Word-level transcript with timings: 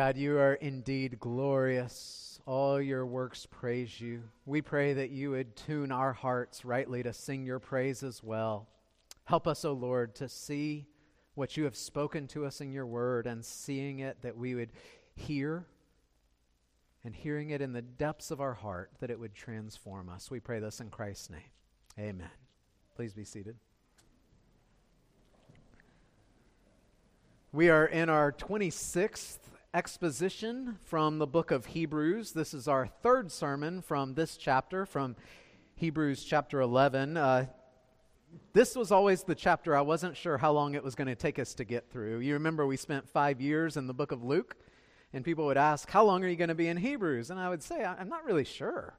God, 0.00 0.16
you 0.16 0.38
are 0.38 0.54
indeed 0.54 1.20
glorious. 1.20 2.40
All 2.46 2.80
your 2.80 3.04
works 3.04 3.44
praise 3.44 4.00
you. 4.00 4.22
We 4.46 4.62
pray 4.62 4.94
that 4.94 5.10
you 5.10 5.32
would 5.32 5.54
tune 5.56 5.92
our 5.92 6.14
hearts 6.14 6.64
rightly 6.64 7.02
to 7.02 7.12
sing 7.12 7.44
your 7.44 7.58
praise 7.58 8.02
as 8.02 8.22
well. 8.22 8.66
Help 9.24 9.46
us, 9.46 9.62
O 9.62 9.74
Lord, 9.74 10.14
to 10.14 10.26
see 10.26 10.86
what 11.34 11.58
you 11.58 11.64
have 11.64 11.76
spoken 11.76 12.26
to 12.28 12.46
us 12.46 12.62
in 12.62 12.72
your 12.72 12.86
word 12.86 13.26
and 13.26 13.44
seeing 13.44 13.98
it 13.98 14.16
that 14.22 14.38
we 14.38 14.54
would 14.54 14.70
hear 15.16 15.66
and 17.04 17.14
hearing 17.14 17.50
it 17.50 17.60
in 17.60 17.74
the 17.74 17.82
depths 17.82 18.30
of 18.30 18.40
our 18.40 18.54
heart 18.54 18.92
that 19.00 19.10
it 19.10 19.20
would 19.20 19.34
transform 19.34 20.08
us. 20.08 20.30
We 20.30 20.40
pray 20.40 20.60
this 20.60 20.80
in 20.80 20.88
Christ's 20.88 21.28
name. 21.28 21.50
Amen. 21.98 22.30
Please 22.96 23.12
be 23.12 23.24
seated. 23.24 23.56
We 27.52 27.68
are 27.68 27.84
in 27.84 28.08
our 28.08 28.32
26th 28.32 29.36
exposition 29.72 30.78
from 30.84 31.18
the 31.18 31.26
book 31.26 31.52
of 31.52 31.66
Hebrews. 31.66 32.32
This 32.32 32.54
is 32.54 32.66
our 32.66 32.88
third 32.88 33.30
sermon 33.30 33.82
from 33.82 34.14
this 34.14 34.36
chapter, 34.36 34.84
from 34.84 35.14
Hebrews 35.76 36.24
chapter 36.24 36.60
11. 36.60 37.16
Uh, 37.16 37.46
this 38.52 38.74
was 38.74 38.90
always 38.90 39.22
the 39.22 39.34
chapter 39.36 39.76
I 39.76 39.80
wasn't 39.82 40.16
sure 40.16 40.38
how 40.38 40.50
long 40.50 40.74
it 40.74 40.82
was 40.82 40.96
going 40.96 41.06
to 41.06 41.14
take 41.14 41.38
us 41.38 41.54
to 41.54 41.64
get 41.64 41.88
through. 41.88 42.18
You 42.18 42.34
remember 42.34 42.66
we 42.66 42.76
spent 42.76 43.08
five 43.08 43.40
years 43.40 43.76
in 43.76 43.86
the 43.86 43.94
book 43.94 44.10
of 44.10 44.24
Luke, 44.24 44.56
and 45.12 45.24
people 45.24 45.46
would 45.46 45.56
ask, 45.56 45.88
How 45.88 46.04
long 46.04 46.24
are 46.24 46.28
you 46.28 46.36
going 46.36 46.48
to 46.48 46.54
be 46.56 46.66
in 46.66 46.76
Hebrews? 46.76 47.30
And 47.30 47.38
I 47.38 47.48
would 47.48 47.62
say, 47.62 47.84
I'm 47.84 48.08
not 48.08 48.24
really 48.24 48.44
sure. 48.44 48.98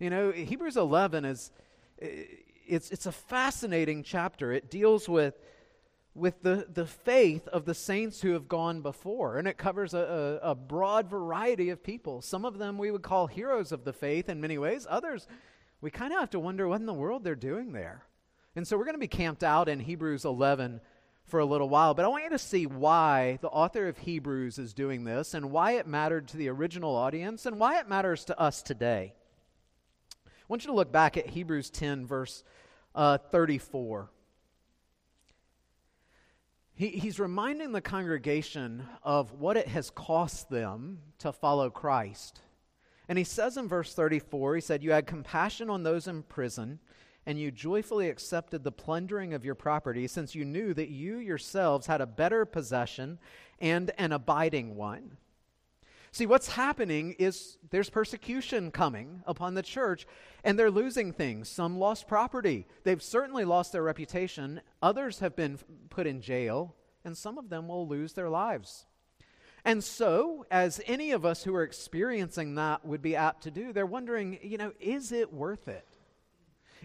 You 0.00 0.10
know, 0.10 0.32
Hebrews 0.32 0.76
11 0.76 1.24
is. 1.24 1.52
It's, 1.98 2.90
it's 2.90 3.06
a 3.06 3.12
fascinating 3.12 4.04
chapter. 4.04 4.52
It 4.52 4.70
deals 4.70 5.08
with 5.08 5.34
with 6.14 6.42
the, 6.42 6.66
the 6.72 6.86
faith 6.86 7.46
of 7.48 7.64
the 7.64 7.74
saints 7.74 8.20
who 8.20 8.32
have 8.32 8.48
gone 8.48 8.80
before. 8.80 9.38
And 9.38 9.46
it 9.46 9.56
covers 9.56 9.94
a, 9.94 10.40
a, 10.42 10.50
a, 10.50 10.54
broad 10.54 11.08
variety 11.08 11.70
of 11.70 11.82
people. 11.82 12.20
Some 12.20 12.44
of 12.44 12.58
them 12.58 12.78
we 12.78 12.90
would 12.90 13.02
call 13.02 13.26
heroes 13.26 13.70
of 13.70 13.84
the 13.84 13.92
faith 13.92 14.28
in 14.28 14.40
many 14.40 14.58
ways. 14.58 14.86
Others, 14.90 15.28
we 15.80 15.90
kind 15.90 16.12
of 16.12 16.18
have 16.18 16.30
to 16.30 16.40
wonder 16.40 16.66
what 16.66 16.80
in 16.80 16.86
the 16.86 16.92
world 16.92 17.22
they're 17.22 17.36
doing 17.36 17.72
there. 17.72 18.04
And 18.56 18.66
so 18.66 18.76
we're 18.76 18.84
going 18.84 18.94
to 18.94 18.98
be 18.98 19.06
camped 19.06 19.44
out 19.44 19.68
in 19.68 19.78
Hebrews 19.78 20.24
11 20.24 20.80
for 21.26 21.38
a 21.38 21.46
little 21.46 21.68
while. 21.68 21.94
But 21.94 22.04
I 22.04 22.08
want 22.08 22.24
you 22.24 22.30
to 22.30 22.38
see 22.38 22.66
why 22.66 23.38
the 23.40 23.48
author 23.48 23.86
of 23.86 23.98
Hebrews 23.98 24.58
is 24.58 24.74
doing 24.74 25.04
this 25.04 25.32
and 25.34 25.52
why 25.52 25.72
it 25.72 25.86
mattered 25.86 26.26
to 26.28 26.36
the 26.36 26.48
original 26.48 26.96
audience 26.96 27.46
and 27.46 27.60
why 27.60 27.78
it 27.78 27.88
matters 27.88 28.24
to 28.24 28.38
us 28.38 28.62
today. 28.62 29.14
I 30.26 30.30
want 30.48 30.64
you 30.64 30.70
to 30.70 30.76
look 30.76 30.90
back 30.90 31.16
at 31.16 31.28
Hebrews 31.28 31.70
10, 31.70 32.04
verse 32.04 32.42
uh, 32.96 33.18
34 33.18 34.10
he, 36.80 36.88
he's 36.88 37.20
reminding 37.20 37.72
the 37.72 37.82
congregation 37.82 38.86
of 39.02 39.34
what 39.34 39.58
it 39.58 39.68
has 39.68 39.90
cost 39.90 40.48
them 40.48 41.00
to 41.18 41.30
follow 41.30 41.68
Christ. 41.68 42.40
And 43.06 43.18
he 43.18 43.24
says 43.24 43.58
in 43.58 43.68
verse 43.68 43.92
34, 43.92 44.54
he 44.54 44.60
said, 44.62 44.82
You 44.82 44.92
had 44.92 45.06
compassion 45.06 45.68
on 45.68 45.82
those 45.82 46.08
in 46.08 46.22
prison, 46.22 46.78
and 47.26 47.38
you 47.38 47.50
joyfully 47.50 48.08
accepted 48.08 48.64
the 48.64 48.72
plundering 48.72 49.34
of 49.34 49.44
your 49.44 49.54
property, 49.54 50.06
since 50.06 50.34
you 50.34 50.46
knew 50.46 50.72
that 50.72 50.88
you 50.88 51.18
yourselves 51.18 51.86
had 51.86 52.00
a 52.00 52.06
better 52.06 52.46
possession 52.46 53.18
and 53.60 53.90
an 53.98 54.12
abiding 54.12 54.74
one. 54.74 55.18
See, 56.12 56.26
what's 56.26 56.48
happening 56.48 57.14
is 57.18 57.56
there's 57.70 57.88
persecution 57.88 58.72
coming 58.72 59.22
upon 59.26 59.54
the 59.54 59.62
church, 59.62 60.06
and 60.42 60.58
they're 60.58 60.70
losing 60.70 61.12
things. 61.12 61.48
Some 61.48 61.78
lost 61.78 62.08
property. 62.08 62.66
They've 62.82 63.02
certainly 63.02 63.44
lost 63.44 63.72
their 63.72 63.82
reputation. 63.82 64.60
Others 64.82 65.20
have 65.20 65.36
been 65.36 65.58
put 65.88 66.08
in 66.08 66.20
jail, 66.20 66.74
and 67.04 67.16
some 67.16 67.38
of 67.38 67.48
them 67.48 67.68
will 67.68 67.86
lose 67.86 68.14
their 68.14 68.28
lives. 68.28 68.86
And 69.64 69.84
so, 69.84 70.46
as 70.50 70.80
any 70.86 71.12
of 71.12 71.24
us 71.24 71.44
who 71.44 71.54
are 71.54 71.62
experiencing 71.62 72.56
that 72.56 72.84
would 72.84 73.02
be 73.02 73.14
apt 73.14 73.42
to 73.44 73.50
do, 73.50 73.72
they're 73.72 73.86
wondering, 73.86 74.38
you 74.42 74.58
know, 74.58 74.72
is 74.80 75.12
it 75.12 75.32
worth 75.32 75.68
it? 75.68 75.86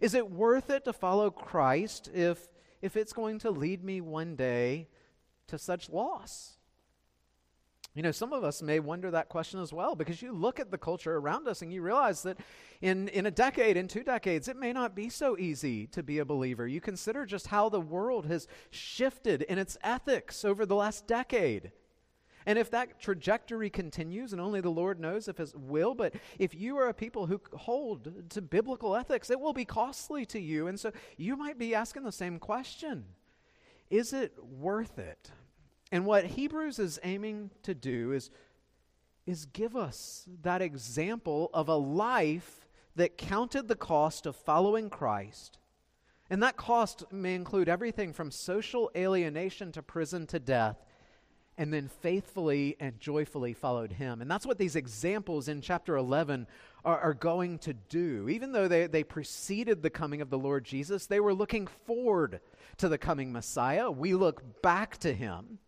Is 0.02 0.14
it 0.14 0.30
worth 0.30 0.70
it 0.70 0.86
to 0.86 0.94
follow 0.94 1.32
Christ 1.32 2.12
if, 2.14 2.40
if 2.82 2.98
it's 2.98 3.14
going 3.14 3.40
to 3.40 3.50
lead 3.50 3.84
me 3.84 4.02
one 4.02 4.36
day 4.36 4.88
to 5.48 5.58
such 5.58 5.90
loss? 5.90 6.58
You 7.96 8.02
know, 8.02 8.12
some 8.12 8.34
of 8.34 8.44
us 8.44 8.62
may 8.62 8.82
wonder 8.82 9.10
that 9.12 9.30
question 9.30 9.62
as 9.62 9.72
well 9.72 9.96
because 9.96 10.22
you 10.22 10.34
look 10.34 10.60
at 10.60 10.70
the 10.70 10.78
culture 10.78 11.16
around 11.16 11.48
us 11.48 11.62
and 11.62 11.72
you 11.72 11.82
realize 11.82 12.24
that 12.24 12.38
in, 12.82 13.08
in 13.08 13.26
a 13.26 13.32
decade, 13.32 13.78
in 13.78 13.88
two 13.88 14.04
decades, 14.04 14.50
it 14.50 14.58
may 14.58 14.74
not 14.74 14.94
be 14.94 15.08
so 15.08 15.38
easy 15.38 15.88
to 15.88 16.04
be 16.04 16.20
a 16.20 16.26
believer. 16.26 16.68
You 16.68 16.82
consider 16.82 17.26
just 17.26 17.48
how 17.48 17.70
the 17.70 17.80
world 17.80 18.26
has 18.26 18.50
shifted 18.70 19.44
in 19.44 19.58
its 19.58 19.78
ethics 19.82 20.44
over 20.44 20.66
the 20.66 20.76
last 20.76 21.08
decade. 21.08 21.72
And 22.46 22.60
if 22.60 22.70
that 22.72 23.00
trajectory 23.00 23.70
continues, 23.70 24.34
and 24.34 24.42
only 24.42 24.60
the 24.60 24.70
Lord 24.70 25.00
knows 25.00 25.30
if 25.30 25.40
it 25.40 25.54
will, 25.56 25.96
but 25.96 26.14
if 26.38 26.54
you 26.54 26.78
are 26.78 26.90
a 26.90 26.94
people 26.94 27.28
who 27.28 27.40
hold 27.54 28.30
to 28.32 28.42
biblical 28.42 28.94
ethics, 28.96 29.30
it 29.30 29.40
will 29.40 29.54
be 29.54 29.66
costly 29.66 30.26
to 30.28 30.40
you. 30.40 30.68
And 30.68 30.78
so 30.78 30.92
you 31.16 31.38
might 31.38 31.58
be 31.58 31.74
asking 31.74 32.04
the 32.04 32.12
same 32.12 32.40
question 32.40 33.06
Is 33.90 34.12
it 34.12 34.34
worth 34.44 35.00
it? 35.00 35.32
And 35.92 36.06
what 36.06 36.26
Hebrews 36.26 36.80
is 36.80 37.00
aiming 37.04 37.52
to 37.64 37.74
do 37.74 38.12
is, 38.12 38.30
is 39.26 39.46
give 39.46 39.76
us 39.76 40.28
that 40.42 40.62
example 40.62 41.50
of 41.54 41.70
a 41.70 41.76
life 41.76 42.68
that 42.96 43.18
counted 43.18 43.68
the 43.68 43.76
cost 43.76 44.26
of 44.26 44.36
following 44.36 44.90
Christ. 44.90 45.58
And 46.30 46.42
that 46.42 46.58
cost 46.58 47.04
may 47.12 47.36
include 47.36 47.70
everything 47.70 48.14
from 48.14 48.32
social 48.32 48.90
alienation 48.96 49.72
to 49.74 49.84
prison 49.84 50.26
to 50.28 50.40
death, 50.40 50.78
and 51.58 51.72
then 51.72 51.88
faithfully 51.88 52.76
and 52.80 53.00
joyfully 53.00 53.54
followed 53.54 53.94
him. 53.94 54.22
And 54.22 54.30
that's 54.30 54.46
what 54.46 54.58
these 54.58 54.76
examples 54.76 55.48
in 55.48 55.62
chapter 55.62 55.96
11 55.96 56.48
are, 56.84 57.00
are, 57.00 57.14
going 57.14 57.60
to 57.60 57.74
do. 57.74 58.28
Even 58.28 58.52
though 58.52 58.68
they, 58.68 58.88
they 58.88 59.04
preceded 59.04 59.82
the 59.82 59.90
coming 59.90 60.22
of 60.22 60.30
the 60.30 60.38
Lord 60.38 60.66
Jesus, 60.66 61.06
they 61.06 61.20
were 61.20 61.34
looking 61.34 61.68
forward 61.86 62.42
to 62.78 62.90
the 62.90 62.98
coming 62.98 63.32
Messiah. 63.32 63.90
We 63.90 64.16
look 64.16 64.62
back 64.62 64.98
to 64.98 65.14
him. 65.14 65.60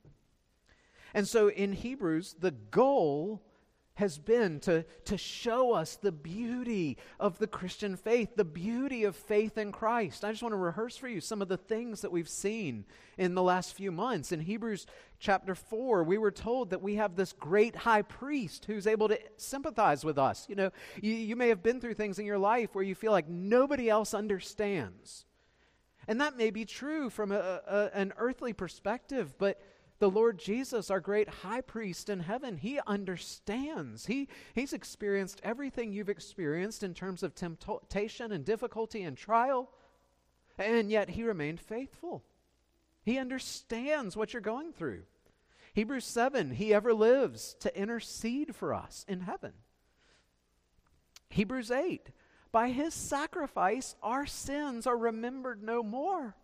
And 1.13 1.27
so 1.27 1.49
in 1.49 1.73
Hebrews, 1.73 2.35
the 2.39 2.51
goal 2.51 3.41
has 3.97 4.19
been 4.19 4.59
to, 4.59 4.85
to 5.05 5.17
show 5.17 5.73
us 5.73 5.95
the 5.95 6.11
beauty 6.11 6.97
of 7.19 7.39
the 7.39 7.47
Christian 7.47 7.95
faith, 7.95 8.35
the 8.35 8.45
beauty 8.45 9.03
of 9.05 9.15
faith 9.15 9.57
in 9.57 9.71
Christ. 9.71 10.23
I 10.23 10.29
just 10.29 10.43
want 10.43 10.53
to 10.53 10.57
rehearse 10.57 10.95
for 10.95 11.07
you 11.07 11.19
some 11.19 11.41
of 11.41 11.47
the 11.47 11.57
things 11.57 12.01
that 12.01 12.11
we've 12.11 12.29
seen 12.29 12.85
in 13.17 13.33
the 13.33 13.41
last 13.41 13.73
few 13.73 13.91
months. 13.91 14.31
In 14.31 14.39
Hebrews 14.39 14.85
chapter 15.17 15.55
4, 15.55 16.03
we 16.03 16.19
were 16.19 16.29
told 16.29 16.69
that 16.69 16.81
we 16.83 16.95
have 16.95 17.15
this 17.15 17.33
great 17.33 17.75
high 17.75 18.03
priest 18.03 18.65
who's 18.65 18.85
able 18.85 19.07
to 19.07 19.19
sympathize 19.37 20.05
with 20.05 20.19
us. 20.19 20.45
You 20.47 20.55
know, 20.55 20.71
you, 21.01 21.13
you 21.13 21.35
may 21.35 21.49
have 21.49 21.63
been 21.63 21.81
through 21.81 21.95
things 21.95 22.19
in 22.19 22.25
your 22.27 22.37
life 22.37 22.75
where 22.75 22.83
you 22.83 22.93
feel 22.93 23.11
like 23.11 23.27
nobody 23.27 23.89
else 23.89 24.13
understands. 24.13 25.25
And 26.07 26.21
that 26.21 26.37
may 26.37 26.51
be 26.51 26.65
true 26.65 27.09
from 27.09 27.31
a, 27.31 27.61
a, 27.67 27.89
an 27.95 28.13
earthly 28.17 28.53
perspective, 28.53 29.33
but 29.39 29.59
the 29.99 30.09
Lord 30.09 30.37
Jesus, 30.37 30.91
our 30.91 30.99
great 30.99 31.27
high 31.27 31.61
priest 31.61 32.09
in 32.09 32.19
heaven, 32.19 32.57
he 32.57 32.79
understands. 32.85 34.05
He, 34.05 34.27
he's 34.53 34.73
experienced 34.73 35.41
everything 35.43 35.91
you've 35.91 36.09
experienced 36.09 36.83
in 36.83 36.93
terms 36.93 37.23
of 37.23 37.33
temptation 37.33 38.31
and 38.31 38.45
difficulty 38.45 39.01
and 39.01 39.17
trial, 39.17 39.69
and 40.57 40.91
yet 40.91 41.09
he 41.09 41.23
remained 41.23 41.59
faithful. 41.59 42.23
He 43.03 43.17
understands 43.17 44.15
what 44.15 44.33
you're 44.33 44.41
going 44.41 44.71
through. 44.71 45.03
Hebrews 45.73 46.05
7, 46.05 46.51
he 46.51 46.73
ever 46.73 46.93
lives 46.93 47.55
to 47.59 47.79
intercede 47.79 48.55
for 48.55 48.73
us 48.73 49.05
in 49.07 49.21
heaven. 49.21 49.53
Hebrews 51.29 51.71
8, 51.71 52.09
by 52.51 52.69
his 52.69 52.93
sacrifice, 52.93 53.95
our 54.01 54.25
sins 54.25 54.87
are 54.87 54.97
remembered 54.97 55.61
no 55.63 55.83
more. 55.83 56.35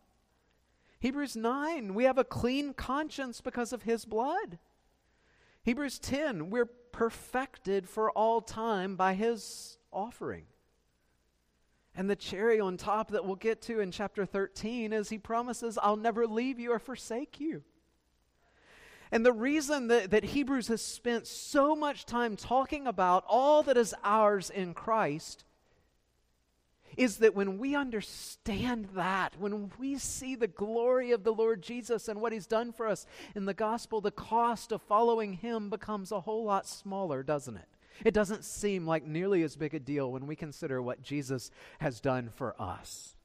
Hebrews 1.03 1.35
9, 1.35 1.95
we 1.95 2.05
have 2.05 2.17
a 2.17 2.23
clean 2.23 2.73
conscience 2.73 3.41
because 3.41 3.73
of 3.73 3.83
his 3.83 4.05
blood. 4.05 4.57
Hebrews 5.63 5.99
10, 5.99 6.49
we're 6.49 6.69
perfected 6.93 7.89
for 7.89 8.09
all 8.11 8.39
time 8.39 8.95
by 8.95 9.13
his 9.13 9.79
offering. 9.91 10.45
And 11.93 12.09
the 12.09 12.15
cherry 12.15 12.61
on 12.61 12.77
top 12.77 13.11
that 13.11 13.25
we'll 13.25 13.35
get 13.35 13.61
to 13.63 13.81
in 13.81 13.91
chapter 13.91 14.25
13 14.25 14.93
is 14.93 15.09
he 15.09 15.17
promises, 15.17 15.77
I'll 15.83 15.97
never 15.97 16.25
leave 16.25 16.57
you 16.57 16.71
or 16.71 16.79
forsake 16.79 17.37
you. 17.37 17.63
And 19.11 19.25
the 19.25 19.33
reason 19.33 19.89
that, 19.89 20.09
that 20.11 20.23
Hebrews 20.23 20.69
has 20.69 20.81
spent 20.81 21.27
so 21.27 21.75
much 21.75 22.05
time 22.05 22.37
talking 22.37 22.87
about 22.87 23.25
all 23.27 23.61
that 23.63 23.75
is 23.75 23.93
ours 24.05 24.49
in 24.49 24.73
Christ 24.73 25.43
is 26.97 27.17
that 27.17 27.35
when 27.35 27.57
we 27.57 27.75
understand 27.75 28.89
that, 28.95 29.33
when 29.39 29.71
we 29.79 29.97
see 29.97 30.35
the 30.35 30.47
glory 30.47 31.11
of 31.11 31.23
the 31.23 31.33
Lord 31.33 31.61
Jesus 31.61 32.07
and 32.07 32.21
what 32.21 32.33
he's 32.33 32.47
done 32.47 32.71
for 32.71 32.87
us 32.87 33.05
in 33.35 33.45
the 33.45 33.53
gospel, 33.53 34.01
the 34.01 34.11
cost 34.11 34.71
of 34.71 34.81
following 34.81 35.33
him 35.33 35.69
becomes 35.69 36.11
a 36.11 36.21
whole 36.21 36.45
lot 36.45 36.67
smaller, 36.67 37.23
doesn't 37.23 37.57
it? 37.57 37.67
It 38.03 38.13
doesn't 38.13 38.43
seem 38.43 38.87
like 38.87 39.05
nearly 39.05 39.43
as 39.43 39.55
big 39.55 39.73
a 39.73 39.79
deal 39.79 40.11
when 40.11 40.25
we 40.25 40.35
consider 40.35 40.81
what 40.81 41.03
Jesus 41.03 41.51
has 41.79 41.99
done 41.99 42.29
for 42.29 42.59
us. 42.59 43.15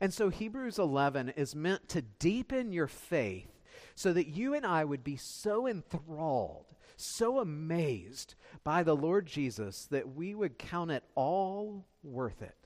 And 0.00 0.12
so 0.12 0.28
Hebrews 0.28 0.78
11 0.78 1.30
is 1.30 1.54
meant 1.54 1.88
to 1.90 2.02
deepen 2.02 2.72
your 2.72 2.88
faith 2.88 3.62
so 3.94 4.12
that 4.12 4.28
you 4.28 4.54
and 4.54 4.66
I 4.66 4.84
would 4.84 5.04
be 5.04 5.16
so 5.16 5.66
enthralled 5.66 6.66
so 6.96 7.38
amazed 7.38 8.34
by 8.64 8.82
the 8.82 8.96
Lord 8.96 9.26
Jesus 9.26 9.86
that 9.90 10.14
we 10.14 10.34
would 10.34 10.58
count 10.58 10.90
it 10.90 11.04
all 11.14 11.86
worth 12.02 12.42
it 12.42 12.65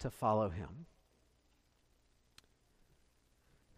to 0.00 0.10
follow 0.10 0.50
him. 0.50 0.86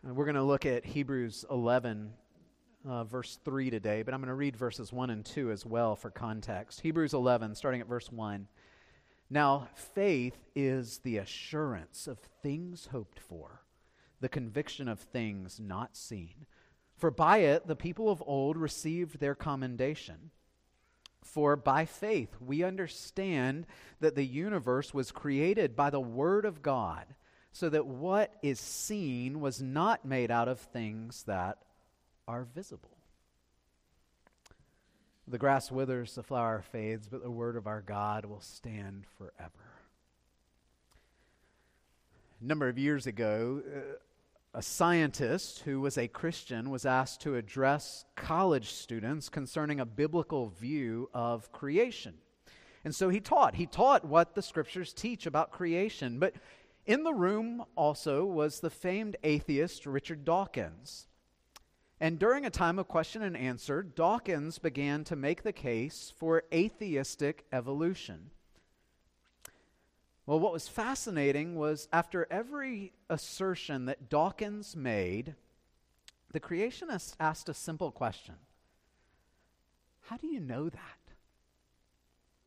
And 0.05 0.17
we're 0.17 0.25
going 0.25 0.35
to 0.35 0.43
look 0.43 0.67
at 0.67 0.85
Hebrews 0.85 1.45
11, 1.49 2.13
uh, 2.89 3.05
verse 3.05 3.39
3 3.45 3.71
today, 3.71 4.03
but 4.03 4.13
I'm 4.13 4.21
going 4.21 4.29
to 4.29 4.35
read 4.35 4.57
verses 4.57 4.93
1 4.93 5.11
and 5.11 5.25
2 5.25 5.53
as 5.53 5.65
well 5.65 5.95
for 5.95 6.11
context. 6.11 6.81
Hebrews 6.81 7.15
11, 7.15 7.55
starting 7.55 7.81
at 7.81 7.87
verse 7.87 8.11
1. 8.11 8.49
Now, 9.31 9.69
faith 9.75 10.37
is 10.57 10.99
the 10.99 11.19
assurance 11.19 12.07
of 12.07 12.19
things 12.43 12.89
hoped 12.91 13.21
for, 13.21 13.63
the 14.21 14.29
conviction 14.29 14.89
of 14.89 14.99
things 14.99 15.61
not 15.61 15.97
seen. 15.97 16.47
For 16.97 17.11
by 17.11 17.39
it 17.39 17.67
the 17.67 17.77
people 17.77 18.11
of 18.11 18.23
old 18.27 18.57
received 18.57 19.21
their 19.21 19.35
commendation. 19.35 20.31
For 21.23 21.57
by 21.57 21.85
faith 21.85 22.37
we 22.41 22.63
understand 22.63 23.67
that 24.01 24.15
the 24.15 24.27
universe 24.27 24.93
was 24.93 25.13
created 25.13 25.75
by 25.77 25.91
the 25.91 26.01
Word 26.01 26.45
of 26.45 26.63
God, 26.63 27.07
so 27.53 27.69
that 27.69 27.87
what 27.87 28.35
is 28.43 28.59
seen 28.59 29.41
was 29.41 29.63
not 29.63 30.05
made 30.05 30.31
out 30.31 30.49
of 30.49 30.61
things 30.61 31.23
that 31.25 31.59
are 32.27 32.45
visible. 32.45 32.91
The 35.29 35.39
grass 35.39 35.71
withers, 35.71 36.15
the 36.15 36.23
flower 36.23 36.63
fades, 36.73 37.09
but 37.09 37.23
the 37.23 37.31
Word 37.31 37.57
of 37.57 37.67
our 37.67 37.81
God 37.81 38.25
will 38.25 38.41
stand 38.41 39.05
forever. 39.17 39.51
A 42.41 42.45
number 42.45 42.69
of 42.69 42.77
years 42.77 43.07
ago, 43.07 43.63
uh, 43.65 43.81
a 44.55 44.63
scientist 44.63 45.61
who 45.61 45.81
was 45.81 45.97
a 45.97 46.09
Christian 46.09 46.69
was 46.69 46.85
asked 46.85 47.23
to 47.23 47.37
address 47.37 48.05
college 48.17 48.71
students 48.71 49.31
concerning 49.31 49.81
a 49.81 49.87
biblical 49.87 50.49
view 50.49 51.09
of 51.15 51.51
creation. 51.53 52.15
And 52.85 52.95
so 52.95 53.09
he 53.09 53.21
taught. 53.21 53.55
He 53.55 53.67
taught 53.67 54.05
what 54.05 54.35
the 54.35 54.43
scriptures 54.43 54.93
teach 54.93 55.25
about 55.25 55.53
creation. 55.53 56.19
But 56.19 56.35
in 56.85 57.03
the 57.03 57.15
room 57.15 57.65
also 57.77 58.25
was 58.25 58.61
the 58.61 58.71
famed 58.71 59.17
atheist 59.23 59.87
Richard 59.87 60.25
Dawkins. 60.25 61.07
And 61.99 62.19
during 62.19 62.45
a 62.45 62.51
time 62.51 62.79
of 62.79 62.89
question 62.89 63.23
and 63.23 63.37
answer, 63.37 63.83
Dawkins 63.83 64.59
began 64.59 65.05
to 65.05 65.17
make 65.17 65.45
the 65.45 65.53
case 65.53 66.13
for 66.15 66.43
atheistic 66.53 67.45
evolution. 67.53 68.31
Well, 70.27 70.39
what 70.39 70.53
was 70.53 70.69
fascinating 70.69 71.57
was 71.57 71.89
after 71.93 72.27
every 72.31 72.93
assertion 73.11 73.87
that 73.87 74.09
Dawkins 74.09 74.77
made, 74.77 75.35
the 76.31 76.41
creationists 76.41 77.15
asked 77.19 77.49
a 77.49 77.55
simple 77.55 77.91
question 77.91 78.37
How 80.03 80.17
do 80.17 80.29
you 80.29 80.41
know 80.41 80.69
that? 80.69 80.99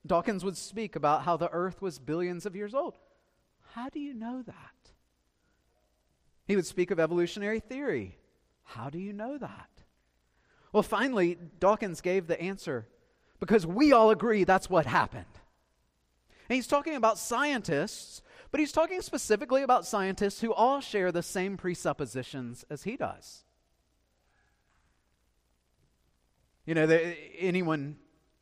Dawkins 0.05 0.45
would 0.45 0.57
speak 0.57 0.95
about 0.95 1.23
how 1.23 1.35
the 1.35 1.49
earth 1.49 1.81
was 1.81 1.99
billions 1.99 2.45
of 2.45 2.55
years 2.55 2.73
old. 2.73 2.97
How 3.73 3.89
do 3.89 3.99
you 3.99 4.13
know 4.13 4.41
that? 4.43 4.91
He 6.45 6.55
would 6.55 6.65
speak 6.65 6.91
of 6.91 6.99
evolutionary 6.99 7.59
theory. 7.59 8.17
How 8.63 8.89
do 8.89 8.99
you 8.99 9.13
know 9.13 9.37
that? 9.37 9.69
Well, 10.71 10.83
finally, 10.83 11.37
Dawkins 11.59 12.01
gave 12.01 12.27
the 12.27 12.39
answer 12.39 12.87
because 13.39 13.65
we 13.65 13.91
all 13.91 14.11
agree 14.11 14.43
that's 14.43 14.69
what 14.69 14.85
happened. 14.85 15.25
And 16.47 16.55
he's 16.55 16.67
talking 16.67 16.95
about 16.95 17.17
scientists, 17.17 18.21
but 18.51 18.59
he's 18.59 18.71
talking 18.71 19.01
specifically 19.01 19.63
about 19.63 19.85
scientists 19.85 20.41
who 20.41 20.53
all 20.53 20.79
share 20.79 21.11
the 21.11 21.23
same 21.23 21.57
presuppositions 21.57 22.65
as 22.69 22.83
he 22.83 22.97
does. 22.97 23.43
You 26.65 26.73
know, 26.73 26.87
anyone 27.37 27.97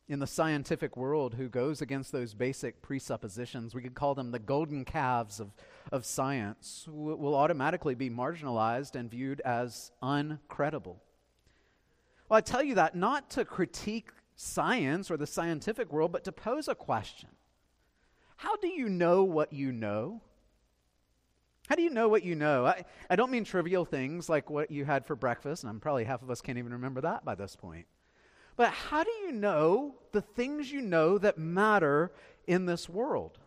in 0.06 0.18
the 0.18 0.26
scientific 0.26 0.96
world 0.96 1.34
who 1.34 1.48
goes 1.48 1.80
against 1.80 2.12
those 2.12 2.34
basic 2.34 2.82
presuppositions, 2.82 3.74
we 3.74 3.82
could 3.82 3.94
call 3.94 4.14
them 4.14 4.30
the 4.30 4.38
golden 4.38 4.84
calves 4.84 5.40
of, 5.40 5.52
of 5.90 6.04
science, 6.04 6.86
will, 6.90 7.16
will 7.16 7.34
automatically 7.34 7.94
be 7.94 8.10
marginalized 8.10 8.96
and 8.96 9.10
viewed 9.10 9.40
as 9.42 9.92
uncredible. 10.02 10.96
Well, 12.28 12.38
I 12.38 12.40
tell 12.42 12.62
you 12.62 12.74
that 12.74 12.94
not 12.94 13.30
to 13.30 13.44
critique 13.44 14.10
science 14.36 15.10
or 15.10 15.16
the 15.16 15.26
scientific 15.26 15.92
world, 15.92 16.12
but 16.12 16.24
to 16.24 16.32
pose 16.32 16.68
a 16.68 16.74
question. 16.74 17.30
How 18.36 18.56
do 18.56 18.68
you 18.68 18.88
know 18.88 19.24
what 19.24 19.52
you 19.52 19.72
know? 19.72 20.20
How 21.68 21.76
do 21.76 21.82
you 21.82 21.90
know 21.90 22.08
what 22.08 22.24
you 22.24 22.34
know? 22.34 22.66
I, 22.66 22.84
I 23.08 23.16
don't 23.16 23.30
mean 23.30 23.44
trivial 23.44 23.84
things 23.84 24.28
like 24.28 24.50
what 24.50 24.70
you 24.70 24.84
had 24.84 25.06
for 25.06 25.16
breakfast, 25.16 25.62
and 25.62 25.70
I'm 25.70 25.80
probably 25.80 26.04
half 26.04 26.22
of 26.22 26.30
us 26.30 26.40
can't 26.40 26.58
even 26.58 26.72
remember 26.72 27.00
that 27.02 27.24
by 27.24 27.34
this 27.34 27.56
point. 27.56 27.86
But 28.56 28.70
how 28.70 29.02
do 29.02 29.10
you 29.10 29.32
know 29.32 29.94
the 30.12 30.20
things 30.20 30.70
you 30.70 30.80
know 30.80 31.18
that 31.18 31.38
matter 31.38 32.12
in 32.46 32.66
this 32.66 32.88
world? 32.88 33.38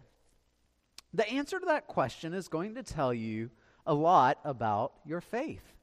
The 1.13 1.29
answer 1.29 1.59
to 1.59 1.65
that 1.67 1.87
question 1.87 2.33
is 2.33 2.47
going 2.47 2.75
to 2.75 2.83
tell 2.83 3.13
you 3.13 3.51
a 3.85 3.93
lot 3.93 4.39
about 4.43 4.93
your 5.05 5.21
faith. 5.21 5.73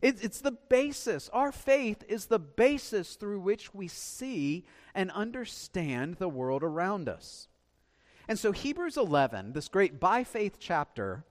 It, 0.00 0.24
it's 0.24 0.40
the 0.40 0.52
basis. 0.52 1.28
Our 1.32 1.52
faith 1.52 2.04
is 2.08 2.26
the 2.26 2.38
basis 2.38 3.16
through 3.16 3.40
which 3.40 3.74
we 3.74 3.88
see 3.88 4.64
and 4.94 5.10
understand 5.10 6.14
the 6.14 6.28
world 6.28 6.62
around 6.62 7.08
us. 7.08 7.48
And 8.30 8.38
so 8.38 8.52
Hebrews 8.52 8.96
11, 8.96 9.54
this 9.54 9.66
great 9.66 9.98
by 9.98 10.22
faith 10.22 10.58
chapter, 10.60 11.24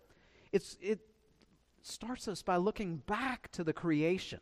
it 0.52 1.00
starts 1.82 2.28
us 2.28 2.42
by 2.42 2.58
looking 2.58 2.98
back 2.98 3.50
to 3.54 3.64
the 3.64 3.72
creation. 3.72 4.42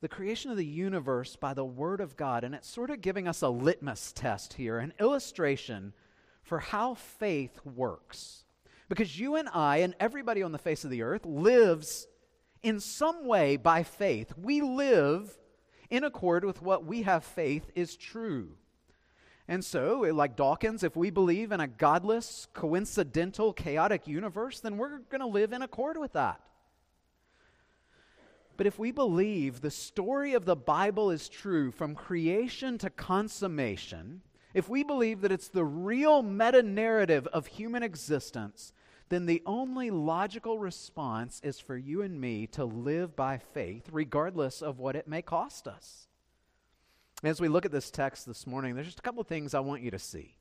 The 0.00 0.06
creation 0.06 0.52
of 0.52 0.56
the 0.56 0.64
universe 0.64 1.34
by 1.34 1.54
the 1.54 1.64
Word 1.64 2.00
of 2.00 2.16
God. 2.16 2.44
And 2.44 2.54
it's 2.54 2.68
sort 2.68 2.90
of 2.90 3.00
giving 3.00 3.26
us 3.26 3.42
a 3.42 3.48
litmus 3.48 4.12
test 4.12 4.52
here, 4.52 4.78
an 4.78 4.92
illustration 5.00 5.92
for 6.44 6.60
how 6.60 6.94
faith 6.94 7.58
works. 7.64 8.44
Because 8.88 9.18
you 9.18 9.34
and 9.34 9.48
I 9.52 9.78
and 9.78 9.96
everybody 9.98 10.40
on 10.40 10.52
the 10.52 10.58
face 10.58 10.84
of 10.84 10.90
the 10.90 11.02
earth 11.02 11.26
lives 11.26 12.06
in 12.62 12.78
some 12.78 13.26
way 13.26 13.56
by 13.56 13.82
faith. 13.82 14.32
We 14.40 14.62
live 14.62 15.36
in 15.90 16.04
accord 16.04 16.44
with 16.44 16.62
what 16.62 16.84
we 16.84 17.02
have 17.02 17.24
faith 17.24 17.72
is 17.74 17.96
true. 17.96 18.50
And 19.46 19.64
so, 19.64 20.00
like 20.00 20.36
Dawkins, 20.36 20.82
if 20.82 20.96
we 20.96 21.10
believe 21.10 21.52
in 21.52 21.60
a 21.60 21.68
godless, 21.68 22.48
coincidental, 22.54 23.52
chaotic 23.52 24.06
universe, 24.08 24.60
then 24.60 24.78
we're 24.78 25.00
going 25.10 25.20
to 25.20 25.26
live 25.26 25.52
in 25.52 25.60
accord 25.60 25.98
with 25.98 26.14
that. 26.14 26.40
But 28.56 28.66
if 28.66 28.78
we 28.78 28.90
believe 28.90 29.60
the 29.60 29.70
story 29.70 30.34
of 30.34 30.44
the 30.44 30.56
Bible 30.56 31.10
is 31.10 31.28
true 31.28 31.70
from 31.72 31.94
creation 31.94 32.78
to 32.78 32.88
consummation, 32.88 34.22
if 34.54 34.68
we 34.68 34.84
believe 34.84 35.20
that 35.22 35.32
it's 35.32 35.48
the 35.48 35.64
real 35.64 36.22
meta 36.22 36.62
narrative 36.62 37.26
of 37.26 37.46
human 37.46 37.82
existence, 37.82 38.72
then 39.08 39.26
the 39.26 39.42
only 39.44 39.90
logical 39.90 40.58
response 40.58 41.40
is 41.44 41.58
for 41.58 41.76
you 41.76 42.00
and 42.02 42.20
me 42.20 42.46
to 42.46 42.64
live 42.64 43.14
by 43.14 43.38
faith, 43.38 43.88
regardless 43.92 44.62
of 44.62 44.78
what 44.78 44.96
it 44.96 45.08
may 45.08 45.20
cost 45.20 45.68
us. 45.68 46.08
As 47.24 47.40
we 47.40 47.48
look 47.48 47.64
at 47.64 47.72
this 47.72 47.90
text 47.90 48.26
this 48.26 48.46
morning, 48.46 48.74
there's 48.74 48.86
just 48.86 48.98
a 48.98 49.02
couple 49.02 49.22
of 49.22 49.26
things 49.26 49.54
I 49.54 49.60
want 49.60 49.80
you 49.80 49.90
to 49.90 49.98
see. 49.98 50.36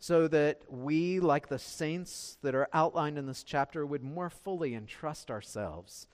So 0.00 0.26
that 0.26 0.62
we, 0.68 1.20
like 1.20 1.48
the 1.48 1.58
saints 1.58 2.36
that 2.42 2.56
are 2.56 2.68
outlined 2.72 3.16
in 3.16 3.26
this 3.26 3.44
chapter, 3.44 3.86
would 3.86 4.02
more 4.02 4.28
fully 4.28 4.74
entrust 4.74 5.30
ourselves 5.30 6.08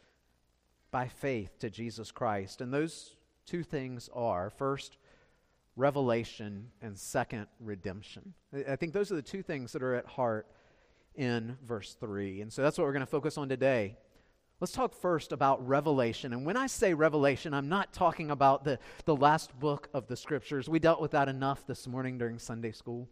by 0.90 1.09
faith 1.09 1.59
to 1.61 1.71
Jesus 1.71 2.11
Christ. 2.11 2.61
And 2.61 2.75
those 2.75 3.16
two 3.47 3.62
things 3.62 4.11
are 4.12 4.50
first, 4.50 4.99
revelation, 5.76 6.71
and 6.83 6.99
second, 6.99 7.47
redemption. 7.59 8.35
I 8.68 8.76
think 8.76 8.92
those 8.92 9.11
are 9.11 9.16
the 9.16 9.23
two 9.23 9.42
things 9.42 9.73
that 9.73 9.83
are 9.83 9.94
at 9.94 10.06
heart 10.06 10.47
in 11.14 11.56
verse 11.66 11.97
3. 11.99 12.42
And 12.42 12.52
so 12.52 12.62
that's 12.62 12.76
what 12.76 12.85
we're 12.85 12.92
going 12.92 13.00
to 13.00 13.06
focus 13.06 13.38
on 13.38 13.49
today. 13.49 13.97
Let's 14.64 14.73
talk 14.73 14.94
first 14.94 15.33
about 15.33 15.68
Revelation. 15.68 16.33
And 16.33 16.47
when 16.47 16.56
I 16.56 16.68
say 16.68 16.94
Revelation, 16.94 17.52
I'm 17.52 17.68
not 17.68 17.92
talking 17.92 18.30
about 18.30 18.64
the, 18.64 18.78
the 19.04 19.14
last 19.14 19.54
book 19.61 19.90
of 19.92 20.06
the 20.06 20.16
scriptures. 20.16 20.71
We 20.71 20.78
dealt 20.78 21.02
with 21.02 21.11
that 21.11 21.28
enough 21.28 21.66
this 21.66 21.87
morning 21.87 22.16
during 22.16 22.38
Sunday 22.38 22.73
school. 22.73 23.06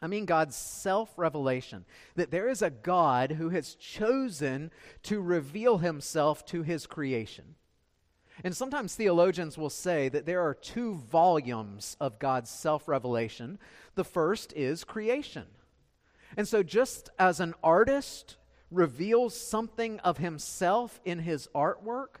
I 0.00 0.06
mean 0.06 0.24
God's 0.24 0.54
self 0.54 1.12
revelation, 1.16 1.84
that 2.14 2.30
there 2.30 2.48
is 2.48 2.62
a 2.62 2.70
God 2.70 3.32
who 3.32 3.48
has 3.48 3.74
chosen 3.74 4.70
to 5.02 5.20
reveal 5.20 5.78
himself 5.78 6.46
to 6.46 6.62
his 6.62 6.86
creation. 6.86 7.56
And 8.44 8.56
sometimes 8.56 8.94
theologians 8.94 9.58
will 9.58 9.70
say 9.70 10.08
that 10.08 10.24
there 10.24 10.42
are 10.42 10.54
two 10.54 10.94
volumes 11.10 11.96
of 12.00 12.20
God's 12.20 12.48
self 12.48 12.86
revelation. 12.86 13.58
The 13.96 14.04
first 14.04 14.52
is 14.52 14.84
creation. 14.84 15.46
And 16.36 16.46
so, 16.46 16.62
just 16.62 17.10
as 17.18 17.40
an 17.40 17.54
artist 17.64 18.36
reveals 18.72 19.38
something 19.38 20.00
of 20.00 20.18
himself 20.18 21.00
in 21.04 21.20
his 21.20 21.48
artwork, 21.54 22.20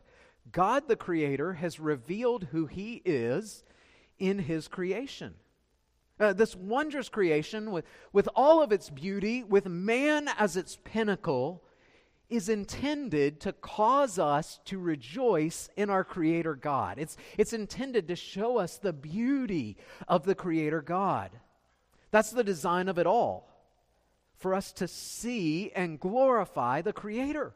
God 0.50 0.88
the 0.88 0.96
Creator 0.96 1.54
has 1.54 1.80
revealed 1.80 2.48
who 2.50 2.66
he 2.66 3.02
is 3.04 3.64
in 4.18 4.40
his 4.40 4.68
creation. 4.68 5.34
Uh, 6.20 6.32
this 6.32 6.54
wondrous 6.54 7.08
creation, 7.08 7.72
with, 7.72 7.84
with 8.12 8.28
all 8.36 8.62
of 8.62 8.70
its 8.70 8.90
beauty, 8.90 9.42
with 9.42 9.66
man 9.66 10.28
as 10.38 10.56
its 10.56 10.78
pinnacle, 10.84 11.64
is 12.28 12.48
intended 12.48 13.40
to 13.40 13.52
cause 13.52 14.18
us 14.18 14.58
to 14.64 14.78
rejoice 14.78 15.68
in 15.76 15.90
our 15.90 16.04
Creator 16.04 16.54
God. 16.56 16.98
It's, 16.98 17.16
it's 17.36 17.52
intended 17.52 18.08
to 18.08 18.16
show 18.16 18.58
us 18.58 18.78
the 18.78 18.92
beauty 18.92 19.76
of 20.08 20.24
the 20.24 20.34
Creator 20.34 20.82
God. 20.82 21.30
That's 22.10 22.30
the 22.30 22.44
design 22.44 22.88
of 22.88 22.98
it 22.98 23.06
all 23.06 23.51
for 24.42 24.54
us 24.54 24.72
to 24.72 24.88
see 24.88 25.70
and 25.74 26.00
glorify 26.00 26.82
the 26.82 26.92
Creator. 26.92 27.54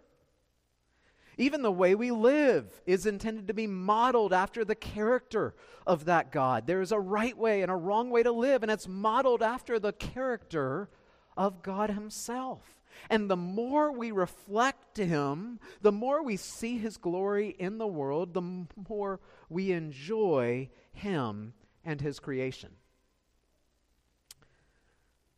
Even 1.37 1.61
the 1.61 1.73
way 1.73 1.95
we 1.95 2.11
live 2.11 2.81
is 2.87 3.05
intended 3.05 3.49
to 3.49 3.55
be 3.55 3.67
modeled 3.67 4.33
after 4.33 4.65
the 4.65 4.75
character 4.75 5.55
of 5.87 6.07
that 6.07 6.33
God. 6.33 6.67
There 6.67 6.81
is 6.81 6.93
a 6.93 7.01
right 7.01 7.37
way 7.37 7.61
and 7.61 7.71
a 7.71 7.77
wrong 7.77 8.09
way 8.09 8.23
to 8.23 8.33
live, 8.33 8.63
and 8.63 8.73
it's 8.73 8.89
modeled 8.89 9.43
after 9.43 9.79
the 9.79 9.93
character 9.93 10.89
of 11.37 11.63
God 11.63 11.91
Himself. 11.91 12.81
And 13.11 13.29
the 13.29 13.37
more 13.37 13.93
we 13.93 14.11
reflect 14.13 14.97
Him, 14.97 15.61
the 15.83 15.93
more 15.93 16.23
we 16.23 16.39
see 16.39 16.79
His 16.79 16.97
glory 16.97 17.55
in 17.59 17.77
the 17.77 17.87
world, 17.87 18.33
the 18.33 18.67
more 18.89 19.21
we 19.51 19.73
enjoy 19.73 20.71
Him 20.93 21.53
and 21.85 22.01
His 22.01 22.19
creation. 22.19 22.71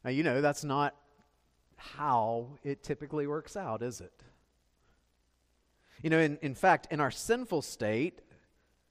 Now, 0.04 0.10
you 0.10 0.22
know, 0.22 0.40
that's 0.40 0.62
not 0.62 0.94
how 1.78 2.48
it 2.64 2.82
typically 2.82 3.26
works 3.26 3.56
out, 3.56 3.82
is 3.82 4.00
it? 4.00 4.22
You 6.02 6.10
know, 6.10 6.18
in, 6.18 6.38
in 6.42 6.54
fact, 6.54 6.88
in 6.90 7.00
our 7.00 7.10
sinful 7.10 7.62
state, 7.62 8.20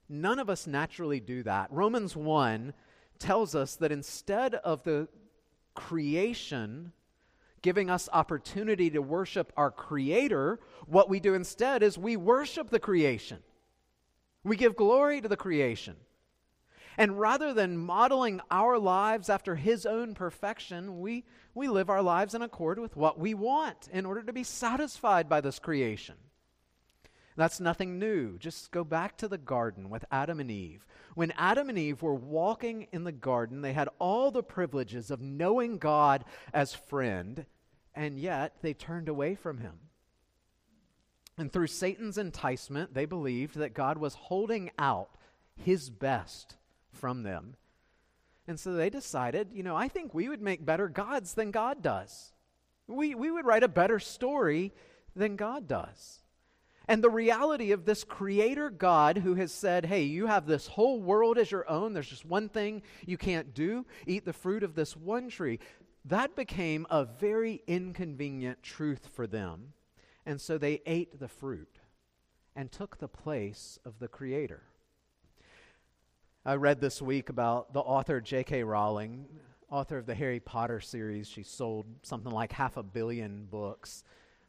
none 0.09 0.39
of 0.39 0.49
us 0.49 0.67
naturally 0.67 1.19
do 1.19 1.43
that. 1.43 1.71
Romans 1.71 2.15
1 2.15 2.73
tells 3.19 3.55
us 3.55 3.75
that 3.75 3.91
instead 3.91 4.55
of 4.55 4.83
the 4.83 5.07
creation 5.75 6.91
giving 7.61 7.89
us 7.89 8.07
opportunity 8.13 8.89
to 8.89 9.01
worship 9.01 9.51
our 9.57 9.71
Creator, 9.71 10.59
what 10.85 11.09
we 11.09 11.19
do 11.19 11.33
instead 11.33 11.83
is 11.83 11.97
we 11.97 12.15
worship 12.15 12.69
the 12.69 12.79
creation. 12.79 13.39
We 14.43 14.55
give 14.55 14.75
glory 14.75 15.21
to 15.21 15.27
the 15.27 15.37
creation. 15.37 15.97
And 16.97 17.19
rather 17.19 17.53
than 17.53 17.77
modeling 17.77 18.41
our 18.49 18.79
lives 18.79 19.29
after 19.29 19.55
His 19.55 19.85
own 19.85 20.15
perfection, 20.15 20.99
we, 20.99 21.25
we 21.53 21.67
live 21.67 21.89
our 21.89 22.01
lives 22.01 22.33
in 22.33 22.41
accord 22.41 22.79
with 22.79 22.97
what 22.97 23.19
we 23.19 23.33
want 23.35 23.87
in 23.93 24.05
order 24.05 24.23
to 24.23 24.33
be 24.33 24.43
satisfied 24.43 25.29
by 25.29 25.41
this 25.41 25.59
creation. 25.59 26.15
That's 27.35 27.59
nothing 27.59 27.99
new. 27.99 28.39
Just 28.39 28.71
go 28.71 28.83
back 28.83 29.15
to 29.17 29.27
the 29.27 29.37
garden 29.37 29.91
with 29.91 30.05
Adam 30.11 30.39
and 30.39 30.49
Eve. 30.49 30.87
When 31.13 31.31
Adam 31.37 31.69
and 31.69 31.77
Eve 31.77 32.01
were 32.01 32.15
walking 32.15 32.87
in 32.91 33.03
the 33.03 33.11
garden, 33.11 33.61
they 33.61 33.73
had 33.73 33.89
all 33.99 34.31
the 34.31 34.41
privileges 34.41 35.11
of 35.11 35.21
knowing 35.21 35.77
God 35.77 36.25
as 36.51 36.73
friend, 36.73 37.45
and 37.93 38.17
yet 38.17 38.55
they 38.63 38.73
turned 38.73 39.07
away 39.07 39.35
from 39.35 39.59
him. 39.59 39.73
And 41.37 41.53
through 41.53 41.67
Satan's 41.67 42.17
enticement, 42.17 42.95
they 42.95 43.05
believed 43.05 43.55
that 43.57 43.75
God 43.75 43.99
was 43.99 44.15
holding 44.15 44.71
out 44.79 45.11
his 45.55 45.91
best 45.91 46.55
from 46.97 47.23
them. 47.23 47.55
And 48.47 48.59
so 48.59 48.73
they 48.73 48.89
decided, 48.89 49.49
you 49.53 49.63
know, 49.63 49.75
I 49.75 49.87
think 49.87 50.13
we 50.13 50.29
would 50.29 50.41
make 50.41 50.65
better 50.65 50.87
gods 50.87 51.33
than 51.33 51.51
God 51.51 51.81
does. 51.81 52.33
We, 52.87 53.13
we 53.13 53.29
would 53.29 53.45
write 53.45 53.63
a 53.63 53.67
better 53.67 53.99
story 53.99 54.73
than 55.15 55.35
God 55.35 55.67
does. 55.67 56.21
And 56.87 57.03
the 57.03 57.09
reality 57.09 57.73
of 57.73 57.83
this 57.83 58.05
creator 58.05 58.69
God 58.69 59.17
who 59.17 59.35
has 59.35 59.51
said, 59.51 59.85
hey, 59.85 60.03
you 60.03 60.27
have 60.27 60.45
this 60.45 60.67
whole 60.67 61.01
world 61.01 61.37
as 61.37 61.51
your 61.51 61.69
own, 61.69 61.93
there's 61.93 62.07
just 62.07 62.25
one 62.25 62.47
thing 62.47 62.81
you 63.05 63.17
can't 63.17 63.53
do 63.53 63.85
eat 64.05 64.23
the 64.23 64.31
fruit 64.31 64.63
of 64.63 64.75
this 64.75 64.95
one 64.95 65.29
tree. 65.29 65.59
That 66.05 66.37
became 66.37 66.87
a 66.89 67.03
very 67.03 67.61
inconvenient 67.67 68.63
truth 68.63 69.09
for 69.13 69.27
them. 69.27 69.73
And 70.25 70.39
so 70.39 70.57
they 70.57 70.81
ate 70.85 71.19
the 71.19 71.27
fruit 71.27 71.79
and 72.55 72.71
took 72.71 72.97
the 72.97 73.09
place 73.09 73.77
of 73.83 73.99
the 73.99 74.07
creator. 74.07 74.63
I 76.47 76.55
read 76.55 76.79
this 76.79 77.01
week 77.01 77.27
about 77.27 77.73
the 77.73 77.81
author 77.81 78.21
J.K. 78.21 78.63
Rowling, 78.63 79.25
author 79.69 79.97
of 79.97 80.05
the 80.05 80.15
Harry 80.15 80.39
Potter 80.39 80.79
series. 80.79 81.27
She 81.27 81.43
sold 81.43 81.85
something 82.03 82.31
like 82.31 82.53
half 82.53 82.77
a 82.77 82.83
billion 82.83 83.47
books. 83.51 84.05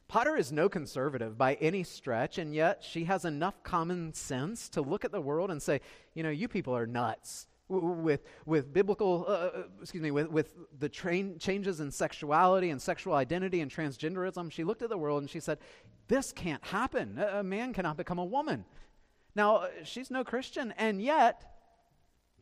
Potter 0.07 0.37
is 0.37 0.53
no 0.53 0.69
conservative 0.69 1.37
by 1.37 1.55
any 1.55 1.83
stretch, 1.83 2.39
and 2.39 2.55
yet 2.55 2.85
she 2.85 3.07
has 3.07 3.25
enough 3.25 3.65
common 3.65 4.15
sense 4.15 4.69
to 4.69 4.81
look 4.81 5.05
at 5.05 5.11
the 5.11 5.21
world 5.21 5.51
and 5.51 5.61
say, 5.61 5.81
you 6.15 6.23
know, 6.23 6.31
you 6.31 6.47
people 6.47 6.73
are 6.77 6.87
nuts. 6.87 7.49
With, 7.69 8.23
with 8.47 8.73
biblical, 8.73 9.25
uh, 9.27 9.33
uh, 9.33 9.63
excuse 9.83 10.01
me, 10.01 10.13
with, 10.13 10.31
with 10.31 10.55
the 10.79 10.89
train, 10.89 11.37
changes 11.41 11.81
in 11.81 11.91
sexuality 11.91 12.71
and 12.71 12.81
sexual 12.81 13.15
identity 13.15 13.61
and 13.61 13.73
transgenderism, 13.73 14.53
she 14.53 14.63
looked 14.63 14.83
at 14.83 14.89
the 14.89 14.97
world 14.97 15.23
and 15.23 15.29
she 15.29 15.41
said, 15.41 15.59
This 16.07 16.31
can't 16.31 16.65
happen. 16.65 17.19
A, 17.19 17.41
a 17.41 17.43
man 17.43 17.73
cannot 17.73 17.97
become 17.97 18.21
a 18.21 18.25
woman. 18.25 18.65
Now, 19.35 19.57
uh, 19.57 19.69
she's 19.83 20.13
no 20.13 20.23
Christian, 20.23 20.73
and 20.79 21.03
yet 21.03 21.58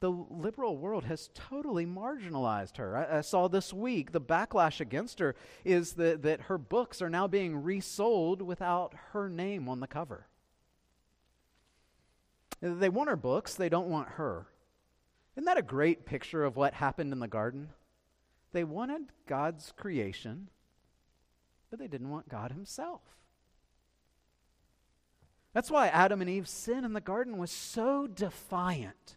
the 0.00 0.10
liberal 0.10 0.76
world 0.76 1.04
has 1.04 1.30
totally 1.34 1.86
marginalized 1.86 2.76
her. 2.76 2.96
I, 2.96 3.18
I, 3.18 3.20
saw 3.22 3.48
this 3.48 3.72
week 3.72 4.12
the 4.12 4.20
backlash 4.20 4.80
against 4.80 5.18
her 5.20 5.34
is 5.64 5.94
that, 5.94 6.22
that 6.22 6.42
her 6.42 6.58
books 6.58 7.00
are 7.00 7.08
now 7.08 7.26
being 7.26 7.62
resold 7.62 8.42
without 8.42 8.94
her 9.12 9.28
name 9.28 9.68
on 9.68 9.80
the 9.80 9.86
cover. 9.86 10.26
They 12.60 12.88
want 12.88 13.10
her 13.10 13.16
books, 13.16 13.54
they 13.54 13.68
don't 13.68 13.88
want 13.88 14.10
her. 14.10 14.46
Isn't 15.34 15.46
that 15.46 15.58
a 15.58 15.62
great 15.62 16.06
picture 16.06 16.44
of 16.44 16.56
what 16.56 16.74
happened 16.74 17.12
in 17.12 17.18
the 17.18 17.28
garden? 17.28 17.70
They 18.52 18.64
wanted 18.64 19.02
God's 19.26 19.72
creation, 19.76 20.48
but 21.70 21.78
they 21.78 21.88
didn't 21.88 22.10
want 22.10 22.28
God 22.28 22.52
Himself. 22.52 23.02
That's 25.52 25.70
why 25.70 25.88
Adam 25.88 26.20
and 26.20 26.30
Eve's 26.30 26.50
sin 26.50 26.84
in 26.84 26.92
the 26.92 27.00
garden 27.00 27.38
was 27.38 27.50
so 27.50 28.06
defiant 28.06 29.16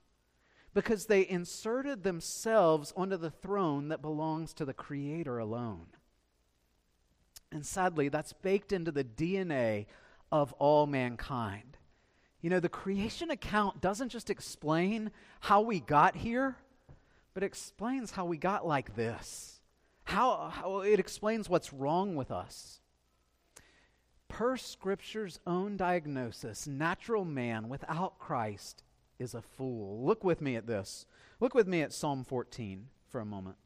because 0.73 1.05
they 1.05 1.27
inserted 1.27 2.03
themselves 2.03 2.93
onto 2.95 3.17
the 3.17 3.31
throne 3.31 3.89
that 3.89 4.01
belongs 4.01 4.53
to 4.53 4.65
the 4.65 4.73
Creator 4.73 5.39
alone. 5.39 5.87
And 7.51 7.65
sadly, 7.65 8.09
that's 8.09 8.33
baked 8.33 8.71
into 8.71 8.91
the 8.91 9.03
DNA 9.03 9.87
of 10.31 10.53
all 10.53 10.85
mankind. 10.85 11.77
You 12.41 12.49
know, 12.49 12.59
the 12.59 12.69
creation 12.69 13.31
account 13.31 13.81
doesn't 13.81 14.09
just 14.09 14.29
explain 14.29 15.11
how 15.41 15.61
we 15.61 15.79
got 15.79 16.15
here, 16.15 16.55
but 17.33 17.43
explains 17.43 18.11
how 18.11 18.25
we 18.25 18.37
got 18.37 18.65
like 18.65 18.95
this. 18.95 19.59
How, 20.03 20.49
how 20.49 20.79
it 20.81 20.99
explains 20.99 21.49
what's 21.49 21.73
wrong 21.73 22.15
with 22.15 22.31
us. 22.31 22.79
Per 24.27 24.55
Scripture's 24.55 25.39
own 25.45 25.75
diagnosis, 25.75 26.67
natural 26.67 27.25
man 27.25 27.67
without 27.67 28.19
Christ 28.19 28.83
is 29.19 29.33
a 29.33 29.41
fool. 29.41 30.05
Look 30.05 30.23
with 30.23 30.41
me 30.41 30.55
at 30.55 30.65
this. 30.65 31.05
Look 31.39 31.53
with 31.53 31.67
me 31.67 31.81
at 31.81 31.93
Psalm 31.93 32.23
14 32.23 32.87
for 33.07 33.19
a 33.19 33.25
moment. 33.25 33.57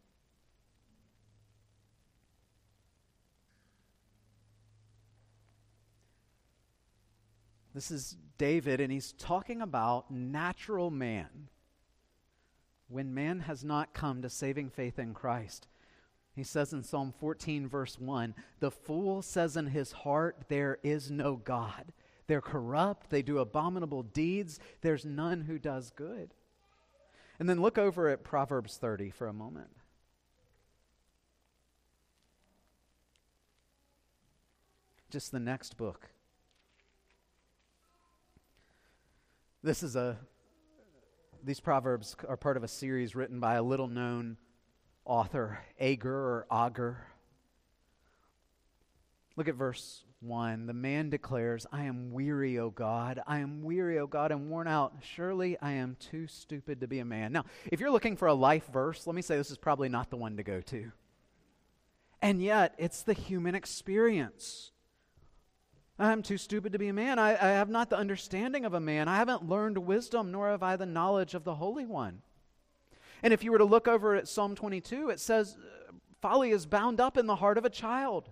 This 7.74 7.90
is 7.90 8.18
David, 8.38 8.80
and 8.80 8.92
he's 8.92 9.14
talking 9.14 9.62
about 9.62 10.12
natural 10.12 10.92
man. 10.92 11.50
When 12.88 13.14
man 13.14 13.42
has 13.42 13.64
not 13.64 13.94
come 13.94 14.22
to 14.22 14.30
saving 14.30 14.70
faith 14.70 15.00
in 15.00 15.16
Christ, 15.16 15.68
he 16.36 16.44
says 16.44 16.74
in 16.74 16.84
Psalm 16.84 17.14
14, 17.20 17.68
verse 17.68 18.00
1 18.00 18.36
The 18.60 18.70
fool 18.70 19.22
says 19.24 19.58
in 19.58 19.68
his 19.68 19.92
heart, 19.92 20.46
There 20.50 20.78
is 20.84 21.10
no 21.10 21.36
God. 21.36 21.94
They're 22.28 22.42
corrupt, 22.42 23.10
they 23.10 23.22
do 23.22 23.40
abominable 23.40 24.04
deeds, 24.04 24.60
there's 24.82 25.06
none 25.06 25.42
who 25.42 25.60
does 25.60 25.92
good. 25.92 26.34
And 27.40 27.50
then 27.50 27.62
look 27.62 27.78
over 27.78 28.10
at 28.10 28.24
Proverbs 28.24 28.78
30 28.78 29.10
for 29.10 29.28
a 29.28 29.34
moment. 29.34 29.70
Just 35.10 35.32
the 35.32 35.40
next 35.40 35.78
book. 35.78 36.10
This 39.62 39.84
is 39.84 39.96
a 39.96 40.18
these 41.44 41.60
proverbs 41.60 42.16
are 42.28 42.38
part 42.38 42.58
of 42.58 42.64
a 42.64 42.68
series 42.68 43.16
written 43.16 43.40
by 43.40 43.56
a 43.56 43.64
little 43.64 43.88
known 43.88 44.38
author, 45.06 45.60
Agur 45.80 46.14
or 46.14 46.48
Agur. 46.50 46.98
Look 49.36 49.48
at 49.48 49.56
verse 49.56 50.04
1, 50.24 50.66
the 50.66 50.74
man 50.74 51.10
declares, 51.10 51.66
I 51.72 51.84
am 51.84 52.12
weary, 52.12 52.58
O 52.58 52.70
God. 52.70 53.22
I 53.28 53.40
am 53.40 53.64
weary, 53.64 54.00
O 54.00 54.08
God. 54.08 54.32
I'm 54.32 54.50
worn 54.50 54.68
out. 54.68 54.94
Surely 55.02 55.58
I 55.62 55.74
am 55.74 55.98
too 56.00 56.28
stupid 56.28 56.82
to 56.82 56.88
be 56.88 57.00
a 57.00 57.06
man. 57.06 57.32
Now, 57.34 57.46
if 57.72 57.80
you're 57.80 57.92
looking 57.92 58.16
for 58.16 58.28
a 58.28 58.34
life 58.34 58.68
verse, 58.72 59.06
let 59.06 59.16
me 59.16 59.22
say 59.22 59.38
this 59.38 59.52
is 59.52 59.58
probably 59.58 59.90
not 59.90 60.10
the 60.10 60.18
one 60.18 60.38
to 60.38 60.44
go 60.44 60.62
to. 60.62 60.92
And 62.22 62.42
yet, 62.42 62.74
it's 62.78 63.04
the 63.04 63.14
human 63.14 63.54
experience. 63.54 64.72
I'm 66.00 66.24
too 66.24 66.38
stupid 66.38 66.74
to 66.74 66.80
be 66.80 66.88
a 66.88 66.94
man. 66.94 67.20
I, 67.20 67.32
I 67.32 67.52
have 67.52 67.70
not 67.70 67.90
the 67.90 67.98
understanding 67.98 68.66
of 68.66 68.74
a 68.74 68.80
man. 68.80 69.08
I 69.08 69.18
haven't 69.18 69.48
learned 69.48 69.78
wisdom, 69.78 70.32
nor 70.32 70.50
have 70.50 70.64
I 70.64 70.76
the 70.76 70.86
knowledge 70.86 71.36
of 71.36 71.44
the 71.44 71.56
Holy 71.56 71.86
One. 71.86 72.22
And 73.22 73.32
if 73.32 73.44
you 73.44 73.52
were 73.52 73.58
to 73.58 73.66
look 73.66 73.88
over 73.88 74.16
at 74.16 74.28
Psalm 74.28 74.56
22, 74.56 75.10
it 75.10 75.20
says, 75.20 75.58
Folly 76.22 76.52
is 76.52 76.66
bound 76.66 77.00
up 77.00 77.18
in 77.18 77.26
the 77.26 77.36
heart 77.36 77.58
of 77.58 77.66
a 77.66 77.70
child. 77.70 78.30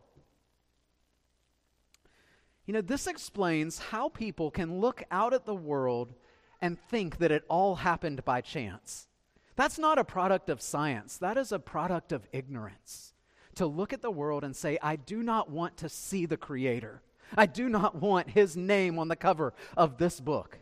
You 2.72 2.76
know, 2.76 2.82
this 2.82 3.06
explains 3.06 3.80
how 3.80 4.08
people 4.08 4.50
can 4.50 4.80
look 4.80 5.04
out 5.12 5.34
at 5.34 5.46
the 5.46 5.54
world 5.54 6.14
and 6.62 6.80
think 6.80 7.18
that 7.18 7.30
it 7.30 7.44
all 7.50 7.76
happened 7.76 8.24
by 8.24 8.40
chance. 8.40 9.10
That's 9.58 9.78
not 9.78 10.00
a 10.00 10.06
product 10.06 10.50
of 10.50 10.62
science, 10.62 11.18
that 11.18 11.36
is 11.36 11.52
a 11.52 11.60
product 11.60 12.14
of 12.14 12.30
ignorance. 12.32 13.14
To 13.56 13.66
look 13.66 13.92
at 13.92 14.02
the 14.02 14.10
world 14.10 14.46
and 14.46 14.56
say, 14.56 14.78
I 14.82 14.96
do 14.96 15.22
not 15.22 15.50
want 15.50 15.76
to 15.80 15.90
see 15.90 16.26
the 16.26 16.38
Creator. 16.38 17.02
I 17.36 17.46
do 17.46 17.68
not 17.68 17.96
want 17.96 18.30
His 18.30 18.56
name 18.56 18.98
on 19.00 19.10
the 19.10 19.18
cover 19.18 19.54
of 19.76 19.98
this 19.98 20.22
book. 20.22 20.58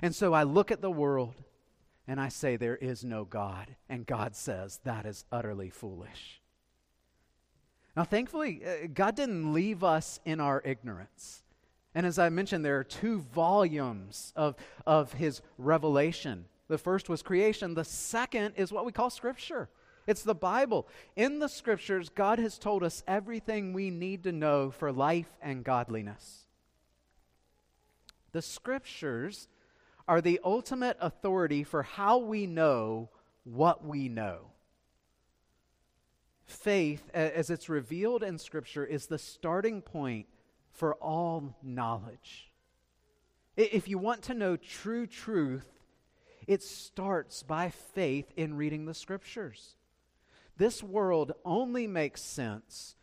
And 0.00 0.14
so 0.14 0.32
I 0.32 0.44
look 0.44 0.70
at 0.70 0.80
the 0.80 0.90
world 0.90 1.34
and 2.08 2.18
I 2.18 2.30
say, 2.30 2.56
There 2.56 2.76
is 2.76 3.04
no 3.04 3.26
God. 3.26 3.76
And 3.90 4.06
God 4.06 4.34
says, 4.34 4.80
That 4.84 5.04
is 5.04 5.26
utterly 5.30 5.68
foolish. 5.68 6.40
Now, 7.96 8.04
thankfully, 8.04 8.62
uh, 8.64 8.88
God 8.92 9.14
didn't 9.14 9.52
leave 9.52 9.84
us 9.84 10.20
in 10.24 10.40
our 10.40 10.60
ignorance. 10.64 11.42
And 11.94 12.04
as 12.04 12.18
I 12.18 12.28
mentioned, 12.28 12.64
there 12.64 12.78
are 12.78 12.84
two 12.84 13.20
volumes 13.20 14.32
of, 14.34 14.56
of 14.84 15.12
his 15.12 15.42
revelation. 15.58 16.46
The 16.68 16.78
first 16.78 17.08
was 17.08 17.22
creation, 17.22 17.74
the 17.74 17.84
second 17.84 18.54
is 18.56 18.72
what 18.72 18.84
we 18.84 18.92
call 18.92 19.10
Scripture. 19.10 19.68
It's 20.06 20.22
the 20.22 20.34
Bible. 20.34 20.88
In 21.16 21.38
the 21.38 21.48
Scriptures, 21.48 22.08
God 22.08 22.38
has 22.38 22.58
told 22.58 22.82
us 22.82 23.02
everything 23.06 23.72
we 23.72 23.90
need 23.90 24.24
to 24.24 24.32
know 24.32 24.70
for 24.70 24.92
life 24.92 25.30
and 25.40 25.64
godliness. 25.64 26.46
The 28.32 28.42
Scriptures 28.42 29.48
are 30.08 30.20
the 30.20 30.40
ultimate 30.44 30.96
authority 31.00 31.62
for 31.62 31.82
how 31.82 32.18
we 32.18 32.46
know 32.46 33.08
what 33.44 33.84
we 33.84 34.08
know. 34.08 34.53
Faith, 36.46 37.10
as 37.14 37.48
it's 37.48 37.68
revealed 37.68 38.22
in 38.22 38.38
Scripture, 38.38 38.84
is 38.84 39.06
the 39.06 39.18
starting 39.18 39.80
point 39.80 40.26
for 40.72 40.94
all 40.96 41.56
knowledge. 41.62 42.50
If 43.56 43.88
you 43.88 43.98
want 43.98 44.22
to 44.24 44.34
know 44.34 44.56
true 44.56 45.06
truth, 45.06 45.66
it 46.46 46.62
starts 46.62 47.42
by 47.42 47.70
faith 47.70 48.30
in 48.36 48.56
reading 48.56 48.84
the 48.84 48.94
Scriptures. 48.94 49.76
This 50.56 50.82
world 50.82 51.32
only 51.44 51.86
makes 51.86 52.20
sense, 52.20 52.96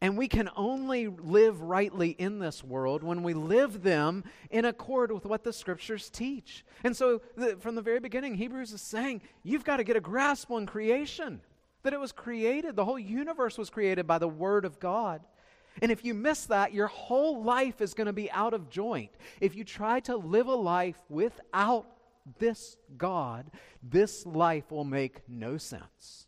and 0.00 0.18
we 0.18 0.26
can 0.26 0.50
only 0.56 1.06
live 1.06 1.62
rightly 1.62 2.10
in 2.10 2.40
this 2.40 2.64
world 2.64 3.04
when 3.04 3.22
we 3.22 3.32
live 3.32 3.82
them 3.82 4.24
in 4.50 4.64
accord 4.64 5.12
with 5.12 5.24
what 5.24 5.44
the 5.44 5.52
Scriptures 5.52 6.10
teach. 6.10 6.64
And 6.82 6.96
so, 6.96 7.22
the, 7.36 7.56
from 7.60 7.76
the 7.76 7.82
very 7.82 8.00
beginning, 8.00 8.34
Hebrews 8.34 8.72
is 8.72 8.82
saying 8.82 9.22
you've 9.44 9.64
got 9.64 9.76
to 9.76 9.84
get 9.84 9.96
a 9.96 10.00
grasp 10.00 10.50
on 10.50 10.66
creation 10.66 11.40
that 11.82 11.92
it 11.92 12.00
was 12.00 12.12
created, 12.12 12.76
the 12.76 12.84
whole 12.84 12.98
universe 12.98 13.58
was 13.58 13.70
created 13.70 14.06
by 14.06 14.18
the 14.18 14.28
Word 14.28 14.64
of 14.64 14.78
God. 14.78 15.22
And 15.80 15.90
if 15.90 16.04
you 16.04 16.14
miss 16.14 16.46
that, 16.46 16.74
your 16.74 16.86
whole 16.86 17.42
life 17.42 17.80
is 17.80 17.94
going 17.94 18.06
to 18.06 18.12
be 18.12 18.30
out 18.30 18.54
of 18.54 18.68
joint. 18.68 19.10
If 19.40 19.56
you 19.56 19.64
try 19.64 20.00
to 20.00 20.16
live 20.16 20.46
a 20.46 20.54
life 20.54 21.00
without 21.08 21.86
this 22.38 22.76
God, 22.96 23.50
this 23.82 24.26
life 24.26 24.70
will 24.70 24.84
make 24.84 25.22
no 25.28 25.56
sense. 25.56 26.26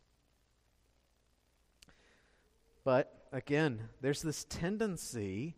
But 2.84 3.26
again, 3.32 3.88
there's 4.00 4.22
this 4.22 4.44
tendency 4.44 5.56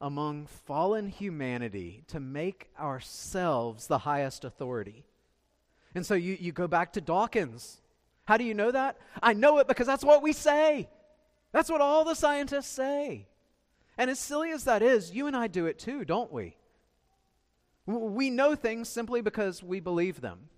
among 0.00 0.46
fallen 0.46 1.08
humanity 1.08 2.04
to 2.08 2.20
make 2.20 2.68
ourselves 2.78 3.86
the 3.86 3.98
highest 3.98 4.44
authority. 4.44 5.04
And 5.94 6.04
so 6.06 6.14
you, 6.14 6.36
you 6.38 6.52
go 6.52 6.68
back 6.68 6.92
to 6.92 7.00
Dawkins 7.00 7.80
how 8.28 8.36
do 8.36 8.44
you 8.44 8.52
know 8.52 8.70
that? 8.70 8.98
I 9.22 9.32
know 9.32 9.56
it 9.56 9.66
because 9.66 9.86
that's 9.86 10.04
what 10.04 10.22
we 10.22 10.34
say. 10.34 10.90
That's 11.50 11.70
what 11.70 11.80
all 11.80 12.04
the 12.04 12.12
scientists 12.12 12.68
say. 12.68 13.26
And 13.96 14.10
as 14.10 14.18
silly 14.18 14.50
as 14.50 14.64
that 14.64 14.82
is, 14.82 15.10
you 15.12 15.28
and 15.28 15.34
I 15.34 15.46
do 15.46 15.64
it 15.64 15.78
too, 15.78 16.04
don't 16.04 16.30
we? 16.30 16.54
We 17.86 18.28
know 18.28 18.54
things 18.54 18.90
simply 18.90 19.22
because 19.22 19.62
we 19.62 19.80
believe 19.80 20.20
them 20.20 20.50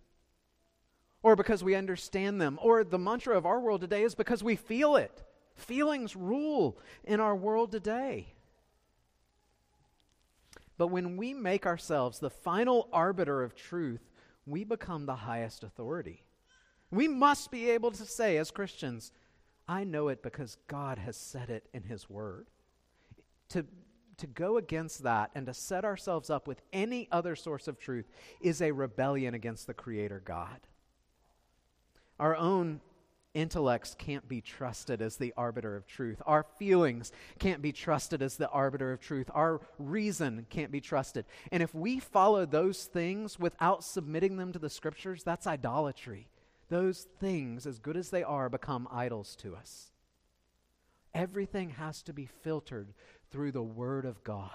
or 1.23 1.37
because 1.37 1.63
we 1.63 1.77
understand 1.77 2.41
them. 2.41 2.59
Or 2.61 2.83
the 2.83 2.99
mantra 2.99 3.39
of 3.39 3.47
our 3.47 3.61
world 3.61 3.83
today 3.83 4.03
is 4.03 4.17
because 4.17 4.43
we 4.43 4.57
feel 4.57 4.97
it. 4.97 5.23
Feelings 5.55 6.17
rule 6.17 6.77
in 7.05 7.21
our 7.21 7.37
world 7.37 7.71
today. 7.71 8.35
But 10.77 10.89
when 10.89 11.17
we 11.17 11.35
make 11.35 11.67
ourselves 11.67 12.19
the 12.19 12.31
final 12.31 12.89
arbiter 12.93 13.45
of 13.45 13.55
truth, 13.55 14.11
we 14.45 14.65
become 14.65 15.07
the 15.07 15.15
highest 15.15 15.63
authority. 15.63 16.25
We 16.91 17.07
must 17.07 17.51
be 17.51 17.71
able 17.71 17.93
to 17.93 18.05
say, 18.05 18.37
as 18.37 18.51
Christians, 18.51 19.13
I 19.69 19.85
know 19.85 20.09
it 20.09 20.23
because 20.23 20.57
God 20.67 20.99
has 20.99 21.17
said 21.17 21.51
it 21.51 21.69
in 21.73 21.85
His 21.85 22.11
Word. 22.11 22.49
To, 23.51 23.65
to 24.17 24.27
go 24.27 24.57
against 24.57 25.05
that 25.05 25.31
and 25.35 25.47
to 25.47 25.55
set 25.55 25.85
ourselves 25.85 26.31
up 26.31 26.49
with 26.49 26.61
any 26.73 27.09
other 27.13 27.37
source 27.37 27.69
of 27.69 27.79
truth 27.79 28.09
is 28.41 28.61
a 28.61 28.73
rebellion 28.73 29.35
against 29.35 29.67
the 29.67 29.75
Creator 29.75 30.23
God. 30.25 30.61
Our 32.19 32.37
own 32.37 32.81
intellects 33.33 33.95
can't 33.97 34.29
be 34.29 34.41
trusted 34.41 35.01
as 35.01 35.17
the 35.17 35.33
arbiter 35.37 35.77
of 35.77 35.87
truth. 35.87 36.21
Our 36.27 36.45
feelings 36.59 37.13
can't 37.39 37.63
be 37.63 37.71
trusted 37.71 38.23
as 38.23 38.37
the 38.37 38.49
arbiter 38.49 38.93
of 38.93 39.01
truth. 39.01 39.31
Our 39.33 39.61
reason 39.79 40.47
can't 40.51 40.73
be 40.73 40.81
trusted. 40.81 41.25
And 41.53 41.63
if 41.63 41.73
we 41.73 42.01
follow 42.01 42.45
those 42.45 42.87
things 42.87 43.39
without 43.39 43.85
submitting 43.85 44.37
them 44.37 44.53
to 44.53 44.59
the 44.59 44.69
scriptures, 44.69 45.23
that's 45.23 45.47
idolatry 45.47 46.27
those 46.71 47.07
things, 47.19 47.67
as 47.67 47.79
good 47.79 47.97
as 47.97 48.11
they 48.11 48.23
are, 48.23 48.49
become 48.49 48.89
idols 48.91 49.37
to 49.37 49.55
us. 49.55 49.93
Everything 51.13 51.71
has 51.71 52.03
to 52.03 52.13
be 52.13 52.27
filtered 52.27 52.95
through 53.31 53.53
the 53.53 53.63
Word 53.63 54.05
of 54.05 54.25
God. 54.25 54.51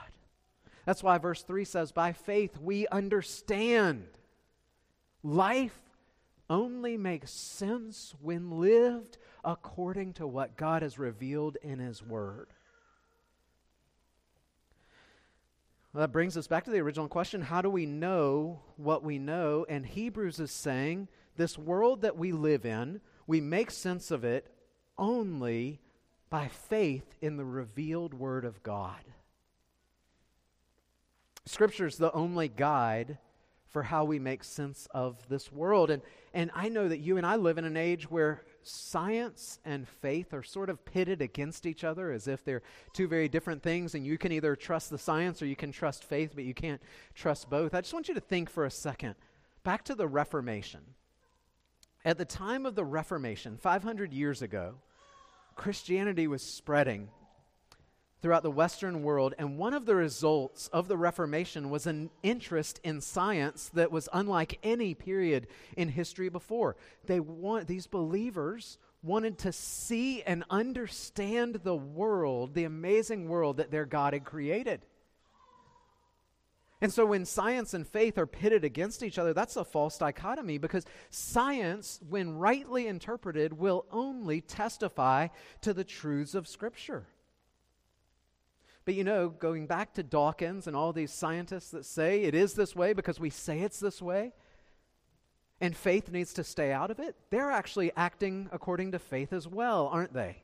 That's 0.86 1.04
why 1.04 1.18
verse 1.18 1.44
3 1.44 1.66
says, 1.66 1.92
By 1.92 2.14
faith 2.14 2.58
we 2.60 2.88
understand. 2.88 4.08
Life 5.24 5.80
only 6.50 6.98
makes 6.98 7.32
sense 7.32 8.14
when 8.22 8.60
lived 8.60 9.18
according 9.44 10.14
to 10.14 10.28
what 10.28 10.58
God 10.58 10.82
has 10.82 10.98
revealed 10.98 11.58
in 11.62 11.80
His 11.80 12.02
Word. 12.02 12.48
Well, 15.94 16.02
that 16.02 16.12
brings 16.12 16.36
us 16.36 16.48
back 16.48 16.66
to 16.66 16.72
the 16.72 16.80
original 16.80 17.08
question 17.08 17.42
how 17.42 17.62
do 17.62 17.70
we 17.70 17.86
know 17.86 18.60
what 18.76 19.04
we 19.04 19.18
know? 19.18 19.66
And 19.70 19.86
Hebrews 19.86 20.40
is 20.40 20.52
saying 20.52 21.08
this 21.36 21.58
world 21.58 22.02
that 22.02 22.18
we 22.18 22.32
live 22.32 22.66
in, 22.66 23.02
we 23.28 23.42
make 23.42 23.72
sense 23.72 24.12
of 24.12 24.24
it 24.24 24.48
only 24.98 25.80
by 26.30 26.48
faith 26.48 27.16
in 27.22 27.38
the 27.38 27.46
revealed 27.46 28.14
Word 28.14 28.46
of 28.46 28.64
God. 28.64 29.04
Scripture 31.46 31.86
is 31.86 31.98
the 31.98 32.12
only 32.14 32.48
guide 32.48 33.18
for 33.68 33.84
how 33.84 34.06
we 34.06 34.20
make 34.20 34.44
sense 34.44 34.88
of 34.92 35.28
this 35.28 35.52
world. 35.52 35.90
And, 35.90 36.02
and 36.34 36.50
I 36.56 36.70
know 36.70 36.88
that 36.88 37.00
you 37.00 37.18
and 37.18 37.26
I 37.26 37.36
live 37.36 37.58
in 37.58 37.66
an 37.66 37.78
age 37.78 38.10
where 38.10 38.42
science 38.64 39.60
and 39.66 39.88
faith 39.88 40.34
are 40.34 40.44
sort 40.44 40.70
of 40.70 40.84
pitted 40.86 41.22
against 41.22 41.66
each 41.66 41.84
other 41.84 42.12
as 42.12 42.28
if 42.28 42.44
they're 42.44 42.64
two 42.94 43.08
very 43.08 43.28
different 43.28 43.62
things, 43.62 43.94
and 43.94 44.06
you 44.06 44.18
can 44.18 44.32
either 44.32 44.56
trust 44.56 44.90
the 44.90 44.98
science 44.98 45.42
or 45.42 45.46
you 45.46 45.56
can 45.56 45.72
trust 45.72 46.04
faith, 46.04 46.32
but 46.34 46.46
you 46.46 46.54
can't 46.54 46.82
trust 47.14 47.50
both. 47.50 47.76
I 47.76 47.82
just 47.82 47.94
want 47.94 48.08
you 48.08 48.14
to 48.14 48.22
think 48.22 48.50
for 48.50 48.66
a 48.66 48.72
second 48.72 49.16
back 49.64 49.84
to 49.86 49.96
the 49.96 50.08
Reformation. 50.08 50.82
At 52.06 52.20
the 52.20 52.26
time 52.26 52.68
of 52.68 52.76
the 52.76 52.86
Reformation, 52.86 53.58
500 53.58 54.14
years 54.14 54.44
ago, 54.44 54.76
Christianity 55.56 56.28
was 56.28 56.44
spreading 56.44 57.10
throughout 58.22 58.44
the 58.44 58.52
Western 58.52 59.02
world, 59.02 59.34
and 59.40 59.58
one 59.58 59.74
of 59.74 59.88
the 59.88 59.96
results 59.96 60.68
of 60.68 60.88
the 60.88 60.98
Reformation 60.98 61.72
was 61.72 61.88
an 61.88 62.12
interest 62.22 62.80
in 62.84 63.02
science 63.02 63.72
that 63.74 63.92
was 63.92 64.08
unlike 64.14 64.60
any 64.62 64.94
period 64.94 65.48
in 65.76 65.90
history 65.90 66.30
before. 66.30 66.76
They 67.08 67.20
want, 67.20 67.66
these 67.66 67.88
believers 67.88 68.78
wanted 69.02 69.40
to 69.40 69.52
see 69.52 70.22
and 70.22 70.44
understand 70.52 71.62
the 71.64 71.76
world, 71.76 72.54
the 72.54 72.66
amazing 72.66 73.30
world 73.30 73.58
that 73.58 73.72
their 73.72 73.86
God 73.86 74.14
had 74.14 74.26
created. 74.26 74.86
And 76.82 76.92
so 76.92 77.06
when 77.06 77.26
science 77.26 77.74
and 77.74 77.88
faith 77.88 78.18
are 78.18 78.28
pitted 78.28 78.66
against 78.66 79.02
each 79.02 79.18
other, 79.18 79.34
that's 79.34 79.56
a 79.56 79.64
false 79.64 79.98
dichotomy 79.98 80.58
because 80.58 80.86
science, 81.10 82.00
when 82.10 82.38
rightly 82.38 82.88
interpreted, 82.88 83.54
will 83.54 83.86
only 83.92 84.42
testify 84.42 85.30
to 85.62 85.74
the 85.74 85.86
truths 85.86 86.36
of 86.36 86.48
Scripture. 86.48 87.08
But 88.84 88.94
you 88.94 89.04
know, 89.04 89.30
going 89.30 89.68
back 89.68 89.94
to 89.94 90.04
Dawkins 90.04 90.68
and 90.68 90.76
all 90.76 90.94
these 90.94 91.12
scientists 91.12 91.72
that 91.72 91.86
say 91.86 92.24
it 92.24 92.36
is 92.36 92.54
this 92.54 92.76
way 92.76 92.94
because 92.94 93.20
we 93.20 93.32
say 93.32 93.62
it's 93.62 93.80
this 93.80 94.02
way, 94.02 94.34
and 95.62 95.76
faith 95.76 96.12
needs 96.12 96.34
to 96.34 96.44
stay 96.44 96.72
out 96.72 96.92
of 96.92 97.00
it, 97.00 97.16
they're 97.30 97.52
actually 97.52 97.92
acting 97.96 98.50
according 98.52 98.92
to 98.92 99.00
faith 99.00 99.32
as 99.34 99.48
well, 99.48 99.88
aren't 99.88 100.14
they? 100.14 100.44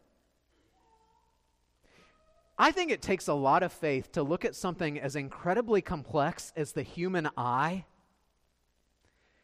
I 2.57 2.71
think 2.71 2.91
it 2.91 3.01
takes 3.01 3.27
a 3.27 3.33
lot 3.33 3.63
of 3.63 3.71
faith 3.71 4.11
to 4.13 4.23
look 4.23 4.45
at 4.45 4.55
something 4.55 4.99
as 4.99 5.15
incredibly 5.15 5.81
complex 5.81 6.53
as 6.55 6.73
the 6.73 6.83
human 6.83 7.29
eye 7.35 7.85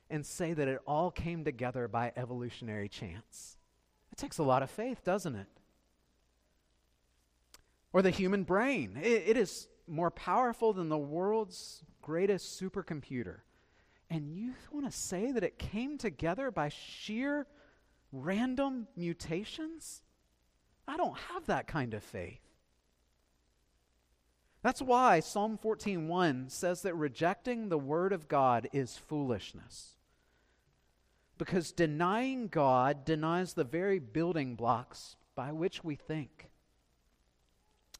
and 0.09 0.25
say 0.25 0.53
that 0.53 0.67
it 0.67 0.81
all 0.85 1.11
came 1.11 1.43
together 1.43 1.87
by 1.87 2.11
evolutionary 2.15 2.89
chance. 2.89 3.57
It 4.11 4.17
takes 4.17 4.37
a 4.37 4.43
lot 4.43 4.63
of 4.63 4.69
faith, 4.69 5.03
doesn't 5.03 5.35
it? 5.35 5.47
Or 7.91 8.01
the 8.01 8.09
human 8.09 8.43
brain. 8.43 8.97
it, 9.01 9.23
it 9.27 9.37
is 9.37 9.67
more 9.87 10.11
powerful 10.11 10.73
than 10.73 10.89
the 10.89 10.97
world's 10.97 11.83
greatest 12.01 12.61
supercomputer. 12.61 13.37
And 14.09 14.29
you 14.29 14.53
want 14.71 14.85
to 14.85 14.97
say 14.97 15.31
that 15.31 15.43
it 15.43 15.57
came 15.57 15.97
together 15.97 16.51
by 16.51 16.69
sheer 16.69 17.47
random 18.11 18.87
mutations? 18.95 20.01
I 20.87 20.97
don't 20.97 21.17
have 21.33 21.45
that 21.47 21.67
kind 21.67 21.93
of 21.93 22.03
faith. 22.03 22.39
That's 24.67 24.81
why 24.81 25.21
Psalm 25.21 25.57
14:1 25.57 26.49
says 26.49 26.81
that 26.81 26.93
rejecting 26.93 27.69
the 27.69 27.77
word 27.77 28.11
of 28.11 28.27
God 28.27 28.67
is 28.73 28.97
foolishness. 28.97 29.95
Because 31.37 31.71
denying 31.71 32.49
God 32.49 33.05
denies 33.05 33.53
the 33.53 33.63
very 33.63 33.97
building 33.97 34.55
blocks 34.55 35.15
by 35.35 35.53
which 35.53 35.85
we 35.85 35.95
think. 35.95 36.49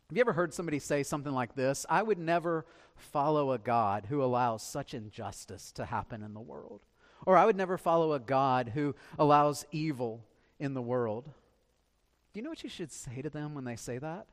Have 0.09 0.17
you 0.17 0.19
ever 0.19 0.33
heard 0.33 0.53
somebody 0.53 0.79
say 0.79 1.03
something 1.03 1.31
like 1.31 1.55
this? 1.55 1.85
I 1.89 2.03
would 2.03 2.19
never 2.19 2.65
follow 2.97 3.53
a 3.53 3.57
God 3.57 4.07
who 4.09 4.21
allows 4.21 4.61
such 4.61 4.93
injustice 4.93 5.71
to 5.71 5.85
happen 5.85 6.21
in 6.21 6.33
the 6.33 6.41
world. 6.41 6.81
Or 7.25 7.37
I 7.37 7.45
would 7.45 7.55
never 7.55 7.77
follow 7.77 8.11
a 8.11 8.19
God 8.19 8.71
who 8.73 8.93
allows 9.17 9.65
evil 9.71 10.25
in 10.59 10.73
the 10.73 10.81
world. 10.81 11.31
Do 12.33 12.41
you 12.41 12.41
know 12.41 12.49
what 12.49 12.63
you 12.63 12.69
should 12.69 12.91
say 12.91 13.21
to 13.21 13.29
them 13.29 13.55
when 13.55 13.63
they 13.63 13.77
say 13.77 13.99
that? 13.99 14.27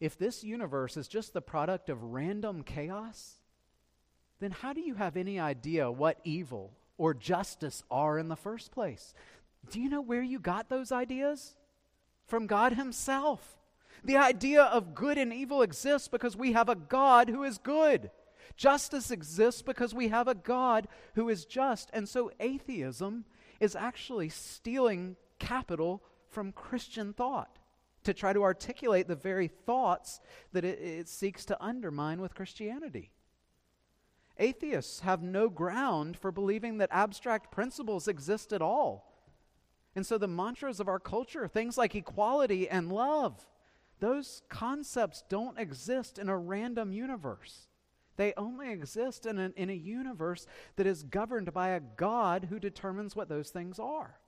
If 0.00 0.16
this 0.16 0.44
universe 0.44 0.96
is 0.96 1.08
just 1.08 1.32
the 1.32 1.40
product 1.40 1.90
of 1.90 2.02
random 2.02 2.62
chaos, 2.62 3.36
then 4.40 4.52
how 4.52 4.72
do 4.72 4.80
you 4.80 4.94
have 4.94 5.16
any 5.16 5.40
idea 5.40 5.90
what 5.90 6.20
evil 6.22 6.72
or 6.96 7.14
justice 7.14 7.82
are 7.90 8.18
in 8.18 8.28
the 8.28 8.36
first 8.36 8.70
place? 8.70 9.12
Do 9.70 9.80
you 9.80 9.88
know 9.88 10.00
where 10.00 10.22
you 10.22 10.38
got 10.38 10.68
those 10.68 10.92
ideas? 10.92 11.56
From 12.26 12.46
God 12.46 12.74
Himself. 12.74 13.56
The 14.04 14.16
idea 14.16 14.62
of 14.62 14.94
good 14.94 15.18
and 15.18 15.32
evil 15.32 15.62
exists 15.62 16.06
because 16.06 16.36
we 16.36 16.52
have 16.52 16.68
a 16.68 16.76
God 16.76 17.28
who 17.28 17.42
is 17.42 17.58
good. 17.58 18.10
Justice 18.56 19.10
exists 19.10 19.62
because 19.62 19.92
we 19.92 20.08
have 20.08 20.28
a 20.28 20.34
God 20.34 20.86
who 21.14 21.28
is 21.28 21.44
just. 21.44 21.90
And 21.92 22.08
so 22.08 22.30
atheism 22.38 23.24
is 23.58 23.74
actually 23.74 24.28
stealing 24.28 25.16
capital 25.40 26.02
from 26.28 26.52
Christian 26.52 27.12
thought 27.12 27.57
to 28.08 28.14
try 28.14 28.32
to 28.32 28.42
articulate 28.42 29.06
the 29.06 29.14
very 29.14 29.48
thoughts 29.48 30.18
that 30.54 30.64
it, 30.64 30.78
it 30.80 31.08
seeks 31.10 31.44
to 31.44 31.62
undermine 31.62 32.22
with 32.22 32.34
Christianity. 32.34 33.10
Atheists 34.38 35.00
have 35.00 35.22
no 35.22 35.50
ground 35.50 36.16
for 36.16 36.32
believing 36.32 36.78
that 36.78 36.88
abstract 36.90 37.52
principles 37.52 38.08
exist 38.08 38.54
at 38.54 38.62
all. 38.62 39.26
And 39.94 40.06
so 40.06 40.16
the 40.16 40.26
mantras 40.26 40.80
of 40.80 40.88
our 40.88 40.98
culture, 40.98 41.46
things 41.46 41.76
like 41.76 41.94
equality 41.94 42.66
and 42.66 42.90
love, 42.90 43.46
those 44.00 44.40
concepts 44.48 45.22
don't 45.28 45.58
exist 45.58 46.18
in 46.18 46.30
a 46.30 46.38
random 46.38 46.92
universe. 46.92 47.68
They 48.16 48.32
only 48.38 48.72
exist 48.72 49.26
in, 49.26 49.38
an, 49.38 49.52
in 49.54 49.68
a 49.68 49.74
universe 49.74 50.46
that 50.76 50.86
is 50.86 51.02
governed 51.02 51.52
by 51.52 51.70
a 51.70 51.80
God 51.80 52.46
who 52.48 52.58
determines 52.58 53.14
what 53.14 53.28
those 53.28 53.50
things 53.50 53.78
are. 53.78 54.18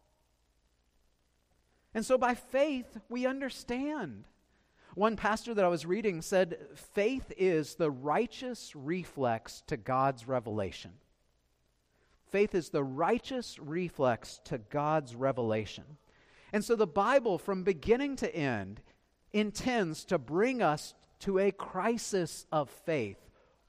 And 1.94 2.05
so 2.05 2.16
by 2.16 2.35
faith, 2.35 2.98
we 3.09 3.26
understand. 3.26 4.24
One 4.94 5.16
pastor 5.16 5.55
that 5.55 5.64
I 5.64 5.68
was 5.68 5.87
reading 5.87 6.22
said, 6.22 6.59
faith 6.74 7.33
is 7.37 7.74
the 7.74 7.90
righteous 7.90 8.74
reflex 8.74 9.62
to 9.68 9.76
God's 9.76 10.26
revelation. 10.26 10.92
Faith 12.31 12.55
is 12.55 12.70
the 12.70 12.85
righteous 12.85 13.59
reflex 13.59 14.40
to 14.44 14.59
God's 14.59 15.14
revelation. 15.14 15.85
And 16.53 16.64
so 16.64 16.76
the 16.76 16.87
Bible, 16.87 17.38
from 17.38 17.62
beginning 17.64 18.16
to 18.16 18.35
end, 18.35 18.81
intends 19.33 20.05
to 20.07 20.18
bring 20.18 20.62
us 20.62 20.94
to 21.20 21.38
a 21.38 21.53
crisis 21.53 22.46
of 22.50 22.70
faith. 22.70 23.18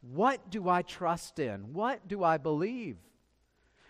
What 0.01 0.49
do 0.49 0.67
I 0.67 0.81
trust 0.81 1.39
in? 1.39 1.73
What 1.73 2.07
do 2.07 2.23
I 2.23 2.37
believe? 2.37 2.97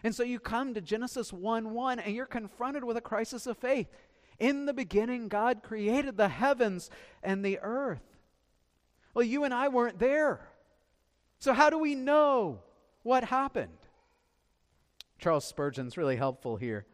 And 0.03 0.15
so 0.15 0.23
you 0.23 0.39
come 0.39 0.73
to 0.73 0.81
Genesis 0.81 1.31
1 1.31 1.73
1 1.73 1.99
and 1.99 2.15
you're 2.15 2.25
confronted 2.25 2.83
with 2.83 2.97
a 2.97 3.01
crisis 3.01 3.47
of 3.47 3.57
faith. 3.57 3.87
In 4.41 4.65
the 4.65 4.73
beginning, 4.73 5.27
God 5.27 5.61
created 5.61 6.17
the 6.17 6.27
heavens 6.27 6.89
and 7.21 7.45
the 7.45 7.59
earth. 7.59 8.01
Well, 9.13 9.23
you 9.23 9.43
and 9.43 9.53
I 9.53 9.67
weren't 9.67 9.99
there. 9.99 10.49
So, 11.37 11.53
how 11.53 11.69
do 11.69 11.77
we 11.77 11.93
know 11.93 12.63
what 13.03 13.25
happened? 13.25 13.77
Charles 15.19 15.45
Spurgeon's 15.45 15.95
really 15.95 16.15
helpful 16.15 16.55
here. 16.55 16.87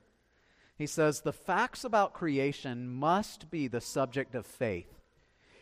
He 0.77 0.87
says, 0.87 1.21
The 1.21 1.31
facts 1.31 1.85
about 1.85 2.13
creation 2.13 2.89
must 2.89 3.49
be 3.49 3.69
the 3.69 3.79
subject 3.79 4.35
of 4.35 4.45
faith. 4.45 4.99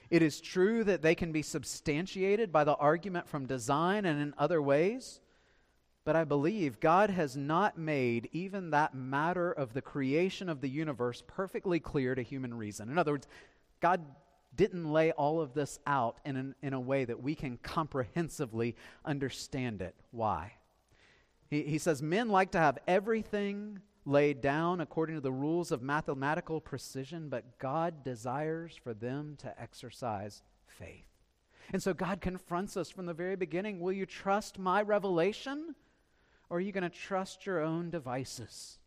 It 0.10 0.24
is 0.24 0.42
true 0.42 0.84
that 0.86 1.04
they 1.04 1.14
can 1.14 1.32
be 1.32 1.44
substantiated 1.44 2.52
by 2.52 2.64
the 2.64 2.76
argument 2.78 3.28
from 3.28 3.46
design 3.46 4.06
and 4.06 4.20
in 4.20 4.34
other 4.40 4.60
ways, 4.60 5.20
but 6.06 6.16
I 6.16 6.24
believe 6.24 6.80
God 6.80 7.10
has 7.10 7.36
not 7.36 7.80
made 7.80 8.30
even 8.32 8.70
that 8.70 8.94
matter 8.94 9.52
of 9.52 9.74
the 9.74 9.82
creation 9.82 10.48
of 10.48 10.62
the 10.62 10.70
universe 10.70 11.24
perfectly 11.26 11.80
clear 11.80 12.14
to 12.14 12.22
human 12.22 12.54
reason. 12.54 12.90
In 12.90 13.00
other 13.00 13.12
words, 13.12 13.28
God 13.82 14.06
didn't 14.56 14.92
lay 14.92 15.12
all 15.12 15.42
of 15.42 15.54
this 15.56 15.80
out 15.88 16.20
in, 16.24 16.38
an, 16.38 16.56
in 16.62 16.74
a 16.74 16.80
way 16.80 17.06
that 17.06 17.22
we 17.22 17.34
can 17.34 17.58
comprehensively 17.58 18.76
understand 19.04 19.82
it. 19.82 19.96
Why? 20.12 20.54
He, 21.50 21.64
he 21.64 21.78
says, 21.80 22.04
Men 22.04 22.30
like 22.30 22.52
to 22.52 22.60
have 22.60 22.78
everything 22.88 23.80
laid 24.06 24.42
down 24.42 24.82
according 24.82 25.16
to 25.16 25.22
the 25.22 25.32
rules 25.32 25.72
of 25.72 25.82
mathematical 25.82 26.62
precision, 26.62 27.30
but 27.30 27.58
God 27.58 28.04
desires 28.04 28.80
for 28.82 28.94
them 28.94 29.36
to 29.40 29.60
exercise 29.60 30.44
faith. 30.68 31.08
And 31.74 31.82
so 31.82 31.96
God 31.96 32.22
confronts 32.22 32.78
us 32.78 32.92
from 32.92 33.08
the 33.08 33.14
very 33.14 33.36
beginning 33.36 33.80
Will 33.80 33.92
you 33.92 34.06
trust 34.06 34.60
my 34.60 34.84
revelation? 34.84 35.74
Or 36.50 36.58
are 36.58 36.62
you 36.62 36.72
going 36.72 36.84
to 36.84 36.90
trust 36.90 37.46
your 37.46 37.62
own 37.62 37.90
devices? 37.90 38.78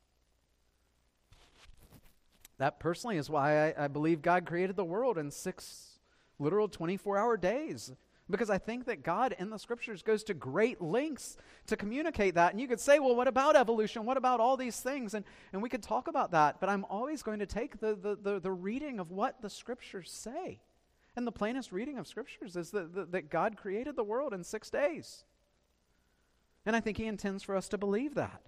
That 2.58 2.80
personally 2.80 3.16
is 3.16 3.30
why 3.30 3.68
I, 3.68 3.84
I 3.84 3.88
believe 3.88 4.20
God 4.20 4.44
created 4.44 4.76
the 4.76 4.84
world 4.84 5.16
in 5.16 5.30
six 5.30 5.98
literal 6.38 6.68
24 6.68 7.16
hour 7.18 7.36
days. 7.36 7.92
Because 8.30 8.50
I 8.50 8.58
think 8.58 8.84
that 8.86 9.02
God 9.02 9.34
in 9.38 9.48
the 9.48 9.58
scriptures 9.58 10.02
goes 10.02 10.22
to 10.24 10.34
great 10.34 10.82
lengths 10.82 11.38
to 11.66 11.76
communicate 11.76 12.34
that. 12.34 12.52
And 12.52 12.60
you 12.60 12.68
could 12.68 12.80
say, 12.80 12.98
well, 12.98 13.16
what 13.16 13.26
about 13.26 13.56
evolution? 13.56 14.04
What 14.04 14.18
about 14.18 14.38
all 14.38 14.56
these 14.56 14.80
things? 14.80 15.14
And, 15.14 15.24
and 15.52 15.62
we 15.62 15.70
could 15.70 15.82
talk 15.82 16.08
about 16.08 16.32
that. 16.32 16.60
But 16.60 16.68
I'm 16.68 16.84
always 16.90 17.22
going 17.22 17.38
to 17.38 17.46
take 17.46 17.80
the, 17.80 17.94
the, 17.94 18.18
the, 18.20 18.40
the 18.40 18.52
reading 18.52 19.00
of 19.00 19.10
what 19.10 19.40
the 19.40 19.48
scriptures 19.48 20.10
say. 20.10 20.60
And 21.16 21.26
the 21.26 21.32
plainest 21.32 21.72
reading 21.72 21.96
of 21.96 22.06
scriptures 22.06 22.54
is 22.54 22.70
that, 22.72 22.94
that, 22.94 23.12
that 23.12 23.30
God 23.30 23.56
created 23.56 23.96
the 23.96 24.04
world 24.04 24.34
in 24.34 24.44
six 24.44 24.68
days. 24.68 25.24
And 26.66 26.76
I 26.76 26.80
think 26.80 26.96
he 26.96 27.06
intends 27.06 27.42
for 27.42 27.56
us 27.56 27.68
to 27.68 27.78
believe 27.78 28.14
that. 28.14 28.42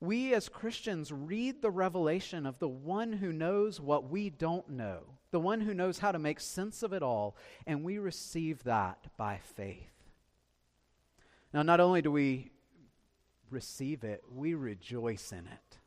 We 0.00 0.34
as 0.34 0.48
Christians 0.48 1.12
read 1.12 1.62
the 1.62 1.70
revelation 1.70 2.46
of 2.46 2.58
the 2.58 2.68
one 2.68 3.12
who 3.12 3.32
knows 3.32 3.80
what 3.80 4.10
we 4.10 4.30
don't 4.30 4.68
know, 4.68 5.02
the 5.30 5.38
one 5.38 5.60
who 5.60 5.74
knows 5.74 6.00
how 6.00 6.10
to 6.10 6.18
make 6.18 6.40
sense 6.40 6.82
of 6.82 6.92
it 6.92 7.02
all, 7.02 7.36
and 7.66 7.84
we 7.84 7.98
receive 7.98 8.64
that 8.64 8.98
by 9.16 9.38
faith. 9.42 9.92
Now, 11.54 11.62
not 11.62 11.80
only 11.80 12.02
do 12.02 12.10
we 12.10 12.50
receive 13.50 14.02
it, 14.02 14.24
we 14.32 14.54
rejoice 14.54 15.30
in 15.30 15.46
it. 15.46 15.78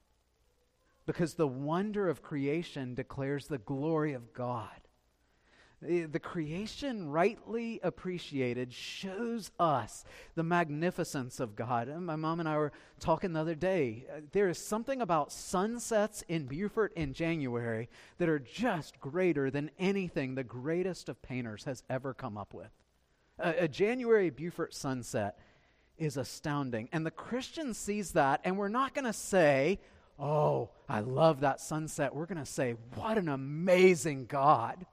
Because 1.06 1.34
the 1.34 1.47
wonder 1.47 2.08
of 2.08 2.23
creation 2.23 2.95
declares 2.95 3.47
the 3.47 3.58
glory 3.58 4.13
of 4.13 4.34
God. 4.34 4.85
The 5.86 6.19
creation, 6.19 7.10
rightly 7.10 7.80
appreciated, 7.84 8.74
shows 8.74 9.52
us 9.60 10.04
the 10.36 10.43
magnificence 10.43 11.39
of 11.39 11.56
God. 11.56 11.88
And 11.88 12.06
my 12.06 12.15
mom 12.15 12.39
and 12.39 12.50
I 12.50 12.58
were 12.58 12.71
talking 13.00 13.34
the 13.34 13.41
other 13.41 13.56
day. 13.56 14.06
Uh, 14.10 14.21
there 14.32 14.50
is 14.50 14.58
something 14.58 15.02
about 15.02 15.32
sunsets 15.32 16.24
in 16.28 16.45
Beaufort 16.45 16.93
in 16.95 17.13
January 17.13 17.89
that 18.17 18.30
are 18.30 18.39
just 18.39 19.00
greater 19.00 19.52
than 19.52 19.71
anything 19.78 20.36
the 20.36 20.43
greatest 20.43 21.10
of 21.10 21.21
painters 21.21 21.65
has 21.65 21.84
ever 21.89 22.13
come 22.13 22.38
up 22.38 22.54
with. 22.54 22.71
A, 23.39 23.63
a 23.63 23.67
January 23.67 24.30
Beaufort 24.30 24.74
sunset 24.74 25.38
is 25.98 26.17
astounding. 26.17 26.89
And 26.91 27.06
the 27.06 27.12
Christian 27.12 27.74
sees 27.74 28.12
that, 28.13 28.41
and 28.43 28.58
we're 28.58 28.67
not 28.67 28.93
going 28.93 29.06
to 29.06 29.13
say, 29.13 29.80
Oh, 30.17 30.69
I 30.88 31.02
love 31.02 31.41
that 31.41 31.60
sunset. 31.60 32.15
We're 32.15 32.26
going 32.26 32.38
to 32.38 32.45
say, 32.45 32.76
What 32.95 33.17
an 33.17 33.30
amazing 33.30 34.28
God. 34.28 34.86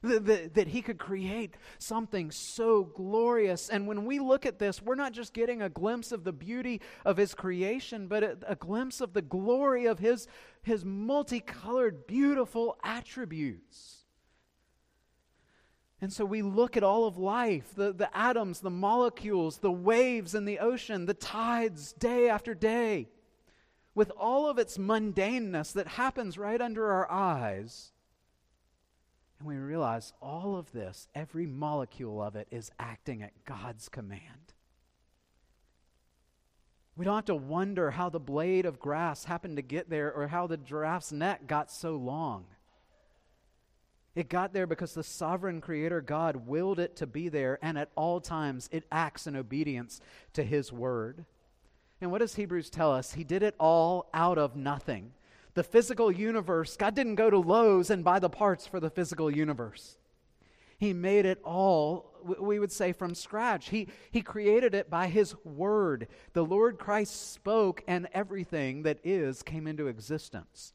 That, 0.00 0.54
that, 0.54 0.68
he 0.68 0.80
could 0.80 0.98
create 0.98 1.56
something 1.78 2.30
so 2.30 2.84
glorious. 2.84 3.68
And 3.68 3.88
when 3.88 4.04
we 4.04 4.20
look 4.20 4.46
at 4.46 4.60
this, 4.60 4.80
we're 4.80 4.94
not 4.94 5.12
just 5.12 5.32
getting 5.32 5.60
a 5.60 5.68
glimpse 5.68 6.12
of 6.12 6.22
the 6.22 6.32
beauty 6.32 6.80
of 7.04 7.16
his 7.16 7.34
creation, 7.34 8.06
but 8.06 8.22
a, 8.22 8.38
a 8.46 8.54
glimpse 8.54 9.00
of 9.00 9.12
the 9.12 9.22
glory 9.22 9.86
of 9.86 9.98
his, 9.98 10.28
his 10.62 10.84
multicolored, 10.84 12.06
beautiful 12.06 12.78
attributes. 12.84 14.04
And 16.00 16.12
so 16.12 16.24
we 16.24 16.42
look 16.42 16.76
at 16.76 16.84
all 16.84 17.06
of 17.06 17.18
life 17.18 17.74
the, 17.74 17.92
the 17.92 18.16
atoms, 18.16 18.60
the 18.60 18.70
molecules, 18.70 19.58
the 19.58 19.72
waves 19.72 20.34
in 20.34 20.44
the 20.44 20.60
ocean, 20.60 21.06
the 21.06 21.14
tides 21.14 21.92
day 21.92 22.28
after 22.28 22.54
day, 22.54 23.08
with 23.96 24.12
all 24.16 24.48
of 24.48 24.58
its 24.58 24.78
mundaneness 24.78 25.72
that 25.72 25.88
happens 25.88 26.38
right 26.38 26.60
under 26.60 26.92
our 26.92 27.10
eyes 27.10 27.90
And 29.38 29.48
we 29.48 29.56
realize 29.56 30.12
all 30.20 30.56
of 30.56 30.72
this, 30.72 31.08
every 31.14 31.46
molecule 31.46 32.22
of 32.22 32.34
it, 32.34 32.48
is 32.50 32.70
acting 32.78 33.22
at 33.22 33.44
God's 33.44 33.88
command. 33.88 34.54
We 36.96 37.04
don't 37.04 37.14
have 37.14 37.24
to 37.26 37.36
wonder 37.36 37.92
how 37.92 38.08
the 38.08 38.18
blade 38.18 38.66
of 38.66 38.80
grass 38.80 39.24
happened 39.24 39.56
to 39.56 39.62
get 39.62 39.88
there 39.88 40.12
or 40.12 40.26
how 40.26 40.48
the 40.48 40.56
giraffe's 40.56 41.12
neck 41.12 41.46
got 41.46 41.70
so 41.70 41.94
long. 41.94 42.46
It 44.16 44.28
got 44.28 44.52
there 44.52 44.66
because 44.66 44.94
the 44.94 45.04
sovereign 45.04 45.60
creator 45.60 46.00
God 46.00 46.48
willed 46.48 46.80
it 46.80 46.96
to 46.96 47.06
be 47.06 47.28
there, 47.28 47.60
and 47.62 47.78
at 47.78 47.92
all 47.94 48.20
times 48.20 48.68
it 48.72 48.82
acts 48.90 49.28
in 49.28 49.36
obedience 49.36 50.00
to 50.32 50.42
his 50.42 50.72
word. 50.72 51.24
And 52.00 52.10
what 52.10 52.18
does 52.18 52.34
Hebrews 52.34 52.68
tell 52.68 52.92
us? 52.92 53.12
He 53.12 53.22
did 53.22 53.44
it 53.44 53.54
all 53.60 54.10
out 54.12 54.38
of 54.38 54.56
nothing 54.56 55.12
the 55.58 55.64
physical 55.64 56.12
universe, 56.12 56.76
God 56.76 56.94
didn't 56.94 57.16
go 57.16 57.30
to 57.30 57.38
Lowe's 57.38 57.90
and 57.90 58.04
buy 58.04 58.20
the 58.20 58.30
parts 58.30 58.64
for 58.64 58.78
the 58.78 58.90
physical 58.90 59.28
universe. 59.28 59.96
He 60.78 60.92
made 60.92 61.26
it 61.26 61.40
all, 61.42 62.12
we 62.38 62.60
would 62.60 62.70
say, 62.70 62.92
from 62.92 63.12
scratch. 63.12 63.70
He, 63.70 63.88
he 64.12 64.22
created 64.22 64.72
it 64.72 64.88
by 64.88 65.08
His 65.08 65.34
Word. 65.44 66.06
The 66.32 66.44
Lord 66.44 66.78
Christ 66.78 67.32
spoke, 67.32 67.82
and 67.88 68.06
everything 68.14 68.84
that 68.84 69.00
is 69.02 69.42
came 69.42 69.66
into 69.66 69.88
existence. 69.88 70.74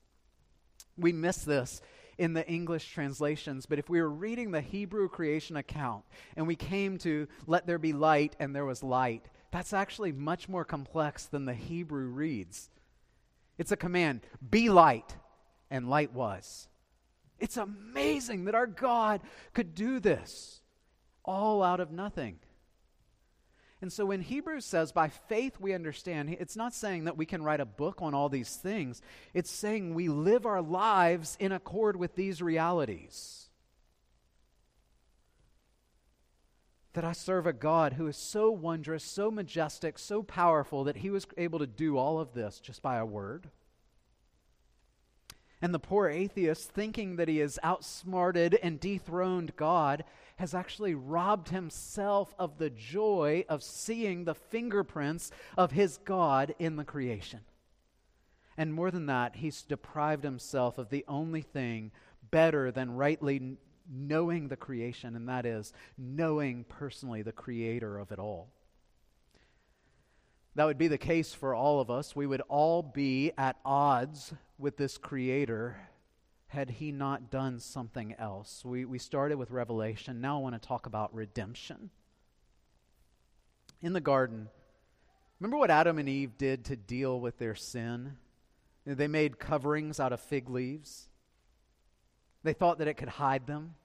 We 0.97 1.13
miss 1.13 1.37
this 1.37 1.81
in 2.17 2.33
the 2.33 2.45
English 2.45 2.91
translations, 2.91 3.65
but 3.65 3.79
if 3.79 3.89
we 3.89 4.01
were 4.01 4.09
reading 4.09 4.51
the 4.51 4.59
Hebrew 4.59 5.07
creation 5.07 5.55
account 5.55 6.03
and 6.35 6.45
we 6.45 6.57
came 6.57 6.97
to 6.97 7.29
let 7.47 7.65
there 7.65 7.79
be 7.79 7.93
light 7.93 8.35
and 8.37 8.53
there 8.53 8.65
was 8.65 8.83
light, 8.83 9.29
that's 9.49 9.71
actually 9.71 10.11
much 10.11 10.49
more 10.49 10.65
complex 10.65 11.23
than 11.23 11.45
the 11.45 11.53
Hebrew 11.53 12.07
reads. 12.07 12.69
It's 13.57 13.71
a 13.71 13.77
command 13.77 14.21
be 14.49 14.69
light, 14.69 15.15
and 15.69 15.89
light 15.89 16.13
was. 16.13 16.67
It's 17.39 17.57
amazing 17.57 18.45
that 18.45 18.55
our 18.55 18.67
God 18.67 19.21
could 19.53 19.75
do 19.75 19.99
this 19.99 20.61
all 21.25 21.63
out 21.63 21.79
of 21.79 21.91
nothing. 21.91 22.39
And 23.81 23.91
so 23.91 24.05
when 24.05 24.21
Hebrews 24.21 24.63
says 24.63 24.93
by 24.93 25.09
faith 25.09 25.59
we 25.59 25.73
understand, 25.73 26.37
it's 26.39 26.55
not 26.55 26.73
saying 26.73 27.03
that 27.03 27.17
we 27.17 27.25
can 27.25 27.43
write 27.43 27.59
a 27.59 27.65
book 27.65 28.01
on 28.01 28.13
all 28.13 28.29
these 28.29 28.55
things. 28.55 29.01
It's 29.33 29.51
saying 29.51 29.93
we 29.93 30.07
live 30.07 30.45
our 30.45 30.61
lives 30.61 31.35
in 31.37 31.51
accord 31.51 31.97
with 31.97 32.15
these 32.15 32.41
realities. 32.41 33.42
That 36.93 37.03
I 37.03 37.11
serve 37.11 37.47
a 37.47 37.53
God 37.53 37.93
who 37.93 38.07
is 38.07 38.17
so 38.17 38.51
wondrous, 38.51 39.03
so 39.03 39.31
majestic, 39.31 39.97
so 39.97 40.21
powerful 40.21 40.83
that 40.83 40.97
he 40.97 41.09
was 41.09 41.25
able 41.37 41.59
to 41.59 41.67
do 41.67 41.97
all 41.97 42.19
of 42.19 42.33
this 42.33 42.59
just 42.59 42.81
by 42.81 42.97
a 42.97 43.05
word. 43.05 43.49
And 45.61 45.73
the 45.73 45.79
poor 45.79 46.09
atheist, 46.09 46.71
thinking 46.71 47.15
that 47.15 47.29
he 47.29 47.37
has 47.37 47.57
outsmarted 47.63 48.55
and 48.61 48.79
dethroned 48.79 49.55
God, 49.55 50.03
has 50.35 50.53
actually 50.53 50.93
robbed 50.93 51.49
himself 51.49 52.35
of 52.37 52.57
the 52.57 52.69
joy 52.69 53.45
of 53.47 53.63
seeing 53.63 54.25
the 54.25 54.35
fingerprints 54.35 55.31
of 55.57 55.71
his 55.71 55.97
God 55.97 56.53
in 56.59 56.75
the 56.75 56.83
creation. 56.83 57.39
And 58.57 58.73
more 58.73 58.91
than 58.91 59.05
that, 59.07 59.37
he's 59.37 59.61
deprived 59.61 60.23
himself 60.23 60.77
of 60.77 60.89
the 60.89 61.05
only 61.07 61.41
thing 61.41 61.91
better 62.29 62.71
than 62.71 62.95
rightly 62.95 63.57
knowing 63.89 64.47
the 64.47 64.55
creation, 64.55 65.15
and 65.15 65.27
that 65.29 65.45
is 65.45 65.73
knowing 65.97 66.65
personally 66.67 67.21
the 67.21 67.31
creator 67.31 67.97
of 67.97 68.11
it 68.11 68.19
all. 68.19 68.49
That 70.55 70.65
would 70.65 70.77
be 70.77 70.87
the 70.87 70.97
case 70.97 71.33
for 71.33 71.55
all 71.55 71.81
of 71.81 71.89
us. 71.89 72.15
We 72.15 72.27
would 72.27 72.41
all 72.41 72.83
be 72.83 73.31
at 73.37 73.57
odds 73.65 74.33
with 74.59 74.77
this 74.77 74.97
Creator 74.97 75.77
had 76.47 76.69
He 76.69 76.91
not 76.91 77.31
done 77.31 77.59
something 77.59 78.13
else. 78.19 78.63
We, 78.63 78.85
we 78.85 78.99
started 78.99 79.37
with 79.39 79.49
Revelation. 79.49 80.21
Now 80.21 80.37
I 80.37 80.41
want 80.41 80.61
to 80.61 80.67
talk 80.67 80.85
about 80.85 81.13
redemption. 81.13 81.89
In 83.81 83.93
the 83.93 84.01
garden, 84.01 84.47
remember 85.39 85.57
what 85.57 85.71
Adam 85.71 85.97
and 85.97 86.07
Eve 86.07 86.37
did 86.37 86.65
to 86.65 86.75
deal 86.75 87.19
with 87.19 87.39
their 87.39 87.55
sin? 87.55 88.17
They 88.85 89.07
made 89.07 89.39
coverings 89.39 89.99
out 89.99 90.13
of 90.13 90.19
fig 90.19 90.49
leaves. 90.49 91.09
They 92.43 92.53
thought 92.53 92.79
that 92.79 92.87
it 92.87 92.95
could 92.95 93.09
hide 93.09 93.47
them. 93.47 93.75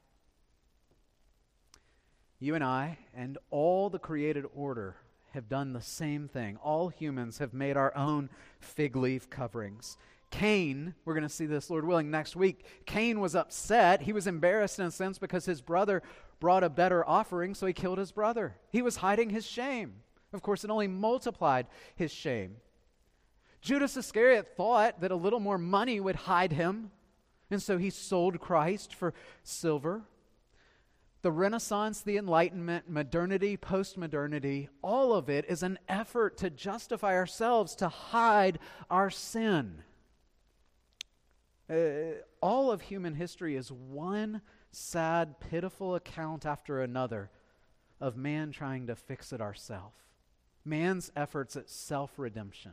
You 2.40 2.54
and 2.54 2.64
I 2.64 2.98
and 3.14 3.38
all 3.50 3.90
the 3.90 3.98
created 3.98 4.44
order 4.54 4.96
have 5.32 5.48
done 5.48 5.72
the 5.72 5.80
same 5.80 6.28
thing. 6.28 6.56
All 6.62 6.88
humans 6.88 7.38
have 7.38 7.52
made 7.52 7.76
our 7.76 7.94
own 7.96 8.30
fig 8.60 8.96
leaf 8.96 9.28
coverings. 9.28 9.96
Cain, 10.30 10.94
we're 11.04 11.14
going 11.14 11.22
to 11.22 11.28
see 11.28 11.46
this, 11.46 11.70
Lord 11.70 11.86
willing, 11.86 12.10
next 12.10 12.36
week. 12.36 12.64
Cain 12.86 13.20
was 13.20 13.34
upset. 13.34 14.02
He 14.02 14.12
was 14.12 14.26
embarrassed 14.26 14.78
in 14.78 14.86
a 14.86 14.90
sense 14.90 15.18
because 15.18 15.46
his 15.46 15.60
brother 15.60 16.02
brought 16.38 16.64
a 16.64 16.68
better 16.68 17.06
offering, 17.08 17.54
so 17.54 17.66
he 17.66 17.72
killed 17.72 17.98
his 17.98 18.12
brother. 18.12 18.56
He 18.70 18.82
was 18.82 18.96
hiding 18.96 19.30
his 19.30 19.46
shame. 19.46 19.94
Of 20.32 20.42
course, 20.42 20.64
it 20.64 20.70
only 20.70 20.88
multiplied 20.88 21.66
his 21.96 22.12
shame. 22.12 22.56
Judas 23.60 23.96
Iscariot 23.96 24.54
thought 24.56 25.00
that 25.00 25.10
a 25.10 25.16
little 25.16 25.40
more 25.40 25.58
money 25.58 25.98
would 25.98 26.16
hide 26.16 26.52
him, 26.52 26.90
and 27.50 27.62
so 27.62 27.78
he 27.78 27.90
sold 27.90 28.40
Christ 28.40 28.94
for 28.94 29.14
silver 29.42 30.02
the 31.22 31.32
Renaissance, 31.32 32.00
the 32.00 32.16
Enlightenment, 32.16 32.88
modernity, 32.88 33.56
postmodernity, 33.56 34.68
all 34.82 35.12
of 35.12 35.28
it 35.28 35.44
is 35.48 35.62
an 35.62 35.78
effort 35.88 36.36
to 36.38 36.50
justify 36.50 37.14
ourselves, 37.14 37.74
to 37.76 37.88
hide 37.88 38.58
our 38.88 39.10
sin. 39.10 39.82
Uh, 41.68 42.22
all 42.40 42.70
of 42.70 42.82
human 42.82 43.14
history 43.14 43.56
is 43.56 43.72
one 43.72 44.42
sad, 44.70 45.40
pitiful 45.40 45.96
account 45.96 46.46
after 46.46 46.80
another 46.80 47.30
of 48.00 48.16
man 48.16 48.52
trying 48.52 48.86
to 48.86 48.94
fix 48.94 49.32
it 49.32 49.40
ourselves. 49.40 49.96
Man's 50.64 51.10
efforts 51.16 51.56
at 51.56 51.68
self 51.68 52.12
redemption. 52.16 52.72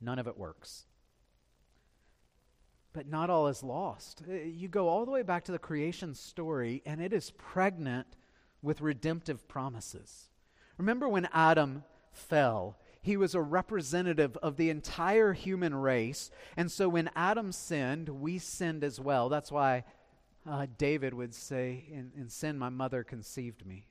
None 0.00 0.18
of 0.18 0.26
it 0.26 0.38
works. 0.38 0.86
But 2.96 3.10
not 3.10 3.28
all 3.28 3.48
is 3.48 3.62
lost. 3.62 4.22
Uh, 4.26 4.32
you 4.32 4.68
go 4.68 4.88
all 4.88 5.04
the 5.04 5.10
way 5.10 5.22
back 5.22 5.44
to 5.44 5.52
the 5.52 5.58
creation 5.58 6.14
story, 6.14 6.82
and 6.86 6.98
it 6.98 7.12
is 7.12 7.30
pregnant 7.36 8.06
with 8.62 8.80
redemptive 8.80 9.46
promises. 9.46 10.30
Remember 10.78 11.06
when 11.06 11.28
Adam 11.30 11.84
fell? 12.10 12.78
He 13.02 13.18
was 13.18 13.34
a 13.34 13.42
representative 13.42 14.38
of 14.38 14.56
the 14.56 14.70
entire 14.70 15.34
human 15.34 15.74
race. 15.74 16.30
And 16.56 16.72
so 16.72 16.88
when 16.88 17.10
Adam 17.14 17.52
sinned, 17.52 18.08
we 18.08 18.38
sinned 18.38 18.82
as 18.82 18.98
well. 18.98 19.28
That's 19.28 19.52
why 19.52 19.84
uh, 20.48 20.66
David 20.78 21.12
would 21.12 21.34
say, 21.34 21.84
in, 21.92 22.12
in 22.18 22.30
sin, 22.30 22.56
my 22.56 22.70
mother 22.70 23.04
conceived 23.04 23.66
me. 23.66 23.88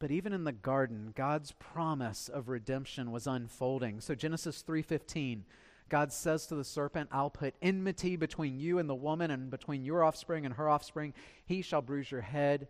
But 0.00 0.10
even 0.10 0.32
in 0.32 0.42
the 0.42 0.52
garden, 0.52 1.12
God's 1.14 1.52
promise 1.52 2.28
of 2.28 2.48
redemption 2.48 3.12
was 3.12 3.28
unfolding. 3.28 4.00
So 4.00 4.16
Genesis 4.16 4.62
3:15, 4.62 5.44
God 5.88 6.12
says 6.12 6.46
to 6.46 6.56
the 6.56 6.64
serpent, 6.64 7.10
"I'll 7.12 7.30
put 7.30 7.54
enmity 7.62 8.16
between 8.16 8.58
you 8.58 8.78
and 8.78 8.88
the 8.88 8.94
woman 8.94 9.30
and 9.30 9.50
between 9.50 9.84
your 9.84 10.02
offspring 10.02 10.44
and 10.44 10.56
her 10.56 10.68
offspring. 10.68 11.14
He 11.44 11.62
shall 11.62 11.82
bruise 11.82 12.10
your 12.10 12.22
head, 12.22 12.68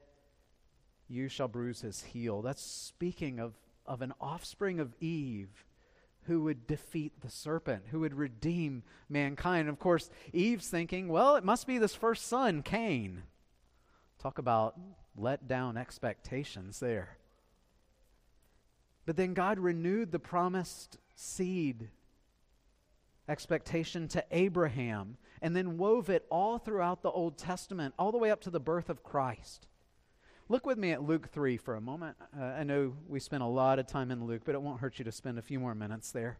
you 1.08 1.28
shall 1.28 1.48
bruise 1.48 1.80
his 1.80 2.02
heel." 2.02 2.42
That's 2.42 2.62
speaking 2.62 3.40
of 3.40 3.56
of 3.90 4.02
an 4.02 4.12
offspring 4.20 4.78
of 4.78 4.94
Eve 5.00 5.64
who 6.24 6.42
would 6.42 6.66
defeat 6.66 7.20
the 7.22 7.28
serpent, 7.28 7.86
who 7.90 8.00
would 8.00 8.14
redeem 8.14 8.84
mankind. 9.08 9.68
Of 9.68 9.80
course, 9.80 10.10
Eve's 10.32 10.68
thinking, 10.68 11.08
well, 11.08 11.34
it 11.34 11.42
must 11.42 11.66
be 11.66 11.76
this 11.76 11.94
first 11.94 12.26
son, 12.26 12.62
Cain. 12.62 13.24
Talk 14.18 14.38
about 14.38 14.78
let 15.16 15.48
down 15.48 15.76
expectations 15.76 16.78
there. 16.78 17.16
But 19.10 19.16
then 19.16 19.34
God 19.34 19.58
renewed 19.58 20.12
the 20.12 20.20
promised 20.20 20.96
seed 21.16 21.88
expectation 23.28 24.06
to 24.06 24.24
Abraham 24.30 25.16
and 25.42 25.56
then 25.56 25.78
wove 25.78 26.08
it 26.08 26.24
all 26.30 26.58
throughout 26.58 27.02
the 27.02 27.10
Old 27.10 27.36
Testament, 27.36 27.92
all 27.98 28.12
the 28.12 28.18
way 28.18 28.30
up 28.30 28.40
to 28.42 28.50
the 28.50 28.60
birth 28.60 28.88
of 28.88 29.02
Christ. 29.02 29.66
Look 30.48 30.64
with 30.64 30.78
me 30.78 30.92
at 30.92 31.02
Luke 31.02 31.28
3 31.32 31.56
for 31.56 31.74
a 31.74 31.80
moment. 31.80 32.18
Uh, 32.38 32.44
I 32.44 32.62
know 32.62 32.94
we 33.08 33.18
spent 33.18 33.42
a 33.42 33.46
lot 33.46 33.80
of 33.80 33.88
time 33.88 34.12
in 34.12 34.26
Luke, 34.26 34.42
but 34.44 34.54
it 34.54 34.62
won't 34.62 34.78
hurt 34.78 35.00
you 35.00 35.04
to 35.04 35.10
spend 35.10 35.40
a 35.40 35.42
few 35.42 35.58
more 35.58 35.74
minutes 35.74 36.12
there. 36.12 36.38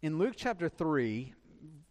In 0.00 0.16
Luke 0.16 0.32
chapter 0.38 0.70
3, 0.70 1.34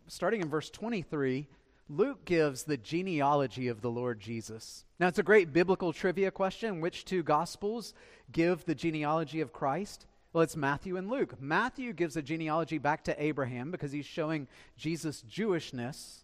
starting 0.08 0.42
in 0.42 0.50
verse 0.50 0.72
23, 0.72 1.48
Luke 1.92 2.24
gives 2.24 2.64
the 2.64 2.78
genealogy 2.78 3.68
of 3.68 3.82
the 3.82 3.92
Lord 3.92 4.22
Jesus. 4.22 4.86
Now, 4.98 5.10
it's 5.10 5.20
a 5.20 5.24
great 5.24 5.52
biblical 5.52 5.92
trivia 5.92 6.32
question. 6.32 6.80
Which 6.80 7.04
two 7.04 7.22
Gospels 7.22 7.94
give 8.32 8.64
the 8.64 8.76
genealogy 8.76 9.42
of 9.42 9.52
Christ? 9.52 10.06
Well, 10.32 10.42
it's 10.42 10.56
Matthew 10.56 10.96
and 10.96 11.10
Luke. 11.10 11.42
Matthew 11.42 11.92
gives 11.92 12.16
a 12.16 12.22
genealogy 12.22 12.78
back 12.78 13.04
to 13.04 13.22
Abraham 13.22 13.72
because 13.72 13.92
he's 13.92 14.06
showing 14.06 14.48
Jesus' 14.78 15.22
Jewishness. 15.30 16.24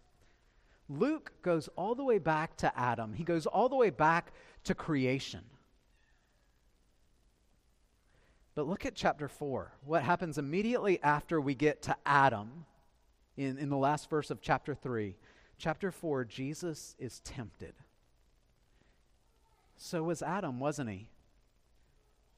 Luke 0.87 1.33
goes 1.41 1.67
all 1.75 1.95
the 1.95 2.05
way 2.05 2.17
back 2.17 2.55
to 2.57 2.79
Adam, 2.79 3.13
he 3.13 3.25
goes 3.25 3.45
all 3.45 3.67
the 3.67 3.75
way 3.75 3.89
back 3.89 4.31
to 4.63 4.73
creation. 4.73 5.41
But 8.55 8.67
look 8.67 8.85
at 8.85 8.95
chapter 8.95 9.27
4. 9.27 9.73
What 9.83 10.01
happens 10.01 10.37
immediately 10.37 11.03
after 11.03 11.41
we 11.41 11.53
get 11.55 11.81
to 11.83 11.95
Adam 12.05 12.65
in, 13.35 13.57
in 13.57 13.69
the 13.69 13.77
last 13.77 14.09
verse 14.09 14.31
of 14.31 14.41
chapter 14.41 14.73
3? 14.73 15.15
Chapter 15.57 15.91
4, 15.91 16.25
Jesus 16.25 16.95
is 16.99 17.19
tempted. 17.21 17.73
So 19.77 20.03
was 20.03 20.21
Adam, 20.21 20.59
wasn't 20.59 20.89
he? 20.89 21.09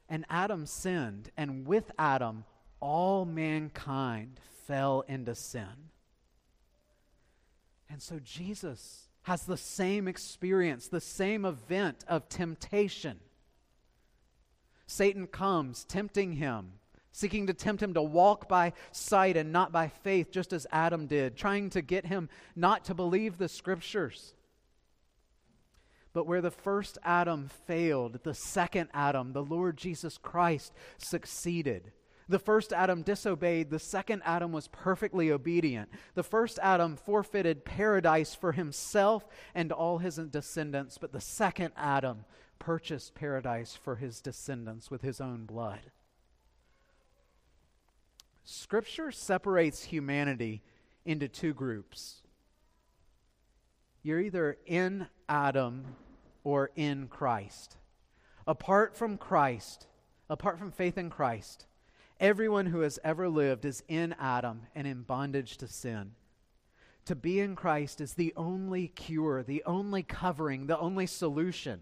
And 0.08 0.26
Adam 0.30 0.66
sinned, 0.66 1.30
and 1.38 1.68
with 1.68 1.92
Adam, 2.00 2.46
all 2.80 3.26
mankind 3.26 4.40
fell 4.66 5.04
into 5.08 5.36
sin. 5.36 5.90
And 7.90 8.02
so 8.02 8.20
Jesus 8.20 9.10
has 9.24 9.44
the 9.44 9.58
same 9.58 10.08
experience, 10.08 10.88
the 10.88 11.02
same 11.02 11.46
event 11.46 12.06
of 12.08 12.30
temptation. 12.30 13.20
Satan 14.88 15.28
comes, 15.28 15.84
tempting 15.84 16.34
him, 16.34 16.72
seeking 17.12 17.48
to 17.48 17.54
tempt 17.54 17.82
him 17.82 17.94
to 17.94 18.02
walk 18.02 18.48
by 18.48 18.74
sight 18.92 19.38
and 19.38 19.52
not 19.52 19.72
by 19.72 19.88
faith, 19.88 20.32
just 20.32 20.54
as 20.54 20.68
Adam 20.72 21.08
did, 21.08 21.36
trying 21.36 21.70
to 21.72 21.82
get 21.82 22.06
him 22.06 22.30
not 22.56 22.86
to 22.86 22.94
believe 22.94 23.38
the 23.38 23.50
scriptures. 23.50 24.34
But 26.14 26.26
where 26.26 26.42
the 26.42 26.52
first 26.52 26.98
Adam 27.04 27.50
failed, 27.68 28.20
the 28.24 28.34
second 28.34 28.90
Adam, 28.94 29.34
the 29.34 29.44
Lord 29.44 29.78
Jesus 29.78 30.18
Christ, 30.18 30.74
succeeded. 30.98 31.92
The 32.28 32.40
first 32.40 32.72
Adam 32.74 33.02
disobeyed, 33.02 33.72
the 33.72 33.80
second 33.80 34.22
Adam 34.24 34.52
was 34.52 34.68
perfectly 34.68 35.32
obedient. 35.32 35.90
The 36.14 36.24
first 36.24 36.60
Adam 36.62 36.96
forfeited 36.96 37.66
paradise 37.66 38.36
for 38.36 38.52
himself 38.52 39.28
and 39.56 39.72
all 39.72 39.98
his 39.98 40.18
descendants, 40.18 41.00
but 41.00 41.12
the 41.12 41.22
second 41.22 41.74
Adam 41.76 42.26
purchased 42.60 43.16
paradise 43.16 43.76
for 43.76 43.96
his 43.96 44.22
descendants 44.22 44.92
with 44.92 45.02
his 45.02 45.20
own 45.20 45.46
blood. 45.46 45.92
Scripture 48.52 49.12
separates 49.12 49.84
humanity 49.84 50.62
into 51.06 51.28
two 51.28 51.54
groups. 51.54 52.22
You're 54.02 54.22
either 54.22 54.58
in 54.66 55.08
Adam 55.28 55.96
or 56.44 56.72
in 56.76 57.08
Christ. 57.08 57.78
Apart 58.48 58.96
from 58.96 59.18
Christ, 59.18 59.88
apart 60.30 60.58
from 60.58 60.72
faith 60.72 60.98
in 60.98 61.10
Christ, 61.10 61.66
Everyone 62.20 62.66
who 62.66 62.82
has 62.82 63.00
ever 63.02 63.30
lived 63.30 63.64
is 63.64 63.82
in 63.88 64.14
Adam 64.20 64.64
and 64.76 64.86
in 64.86 65.04
bondage 65.04 65.56
to 65.58 65.68
sin. 65.68 66.12
To 67.06 67.16
be 67.16 67.40
in 67.40 67.56
Christ 67.56 68.02
is 68.02 68.14
the 68.14 68.34
only 68.36 68.90
cure, 68.90 69.42
the 69.42 69.64
only 69.66 70.04
covering, 70.04 70.68
the 70.68 70.78
only 70.78 71.06
solution. 71.06 71.80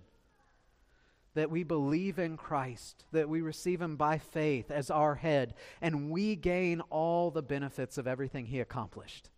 That 1.37 1.51
we 1.51 1.61
believe 1.61 2.17
in 2.17 2.35
Christ, 2.35 3.05
that 3.11 3.29
we 3.29 3.41
receive 3.41 3.79
Him 3.79 3.95
by 3.95 4.17
faith 4.17 4.71
as 4.71 4.89
our 4.89 5.13
head, 5.13 5.53
and 5.79 6.09
we 6.09 6.35
gain 6.35 6.81
all 6.89 7.29
the 7.29 7.43
benefits 7.43 7.99
of 7.99 8.07
everything 8.07 8.47
He 8.47 8.59
accomplished. 8.59 9.29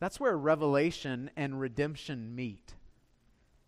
That's 0.00 0.18
where 0.18 0.34
revelation 0.38 1.30
and 1.36 1.60
redemption 1.60 2.34
meet. 2.34 2.72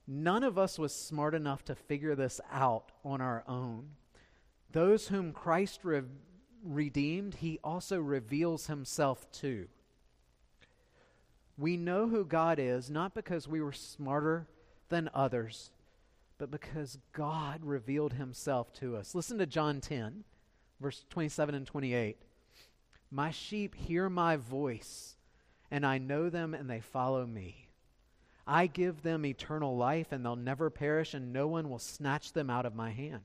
None 0.07 0.45
of 0.45 0.57
us 0.57 0.79
was 0.79 0.95
smart 0.95 1.35
enough 1.35 1.63
to 1.67 1.75
figure 1.75 2.15
this 2.15 2.41
out 2.51 2.91
on 3.05 3.21
our 3.21 3.45
own. 3.47 3.91
Those 4.73 5.09
whom 5.09 5.31
Christ 5.31 5.81
re- 5.83 6.01
redeemed, 6.65 7.35
he 7.35 7.59
also 7.63 7.99
reveals 7.99 8.69
himself 8.69 9.31
to. 9.33 9.69
We 11.59 11.77
know 11.77 12.09
who 12.09 12.25
God 12.25 12.59
is 12.59 12.89
not 12.89 13.15
because 13.15 13.47
we 13.47 13.61
were 13.61 13.73
smarter 13.73 14.47
than 14.91 15.11
others, 15.15 15.71
but 16.39 16.51
because 16.51 16.99
God 17.13 17.65
revealed 17.65 18.13
himself 18.13 18.73
to 18.75 18.97
us. 18.97 19.15
Listen 19.15 19.39
to 19.39 19.47
John 19.47 19.81
10, 19.81 20.25
verse 20.81 21.05
27 21.11 21.55
and 21.55 21.67
28. 21.67 22.19
My 23.11 23.31
sheep 23.31 23.75
hear 23.75 24.09
my 24.09 24.37
voice, 24.37 25.17
and 25.71 25.85
I 25.85 25.99
know 25.99 26.29
them, 26.29 26.55
and 26.55 26.69
they 26.69 26.81
follow 26.81 27.27
me. 27.27 27.69
I 28.47 28.67
give 28.67 29.03
them 29.03 29.25
eternal 29.25 29.77
life, 29.77 30.13
and 30.13 30.25
they'll 30.25 30.37
never 30.37 30.71
perish, 30.71 31.15
and 31.15 31.33
no 31.33 31.47
one 31.49 31.71
will 31.71 31.79
snatch 31.79 32.33
them 32.33 32.51
out 32.51 32.67
of 32.67 32.75
my 32.75 32.91
hand. 32.91 33.23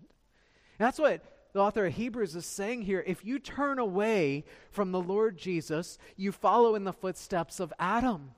that's 0.78 1.00
what 1.00 1.24
the 1.54 1.62
author 1.62 1.86
of 1.86 1.94
Hebrews 1.94 2.36
is 2.36 2.46
saying 2.46 2.82
here 2.82 3.02
if 3.08 3.24
you 3.24 3.40
turn 3.40 3.80
away 3.80 4.44
from 4.72 4.92
the 4.92 5.00
Lord 5.00 5.38
Jesus, 5.38 5.98
you 6.18 6.34
follow 6.34 6.76
in 6.76 6.84
the 6.84 6.92
footsteps 6.92 7.62
of 7.62 7.72
Adam. 7.80 8.32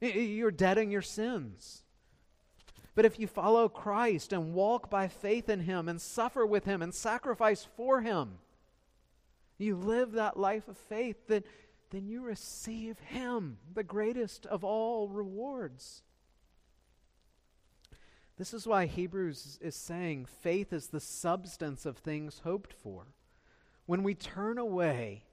You're 0.00 0.50
dead 0.50 0.78
in 0.78 0.90
your 0.90 1.02
sins. 1.02 1.82
But 2.94 3.04
if 3.04 3.18
you 3.18 3.26
follow 3.26 3.68
Christ 3.68 4.32
and 4.32 4.54
walk 4.54 4.90
by 4.90 5.08
faith 5.08 5.48
in 5.48 5.60
Him 5.60 5.88
and 5.88 6.00
suffer 6.00 6.44
with 6.44 6.64
Him 6.64 6.82
and 6.82 6.94
sacrifice 6.94 7.66
for 7.76 8.00
Him, 8.00 8.38
you 9.56 9.76
live 9.76 10.12
that 10.12 10.36
life 10.36 10.68
of 10.68 10.76
faith, 10.76 11.16
then, 11.28 11.44
then 11.90 12.08
you 12.08 12.22
receive 12.22 12.98
Him, 12.98 13.58
the 13.74 13.84
greatest 13.84 14.46
of 14.46 14.64
all 14.64 15.08
rewards. 15.08 16.02
This 18.36 18.54
is 18.54 18.66
why 18.66 18.86
Hebrews 18.86 19.58
is 19.60 19.74
saying 19.74 20.26
faith 20.26 20.72
is 20.72 20.88
the 20.88 21.00
substance 21.00 21.84
of 21.84 21.98
things 21.98 22.42
hoped 22.44 22.72
for. 22.72 23.06
When 23.86 24.02
we 24.02 24.14
turn 24.14 24.58
away 24.58 25.24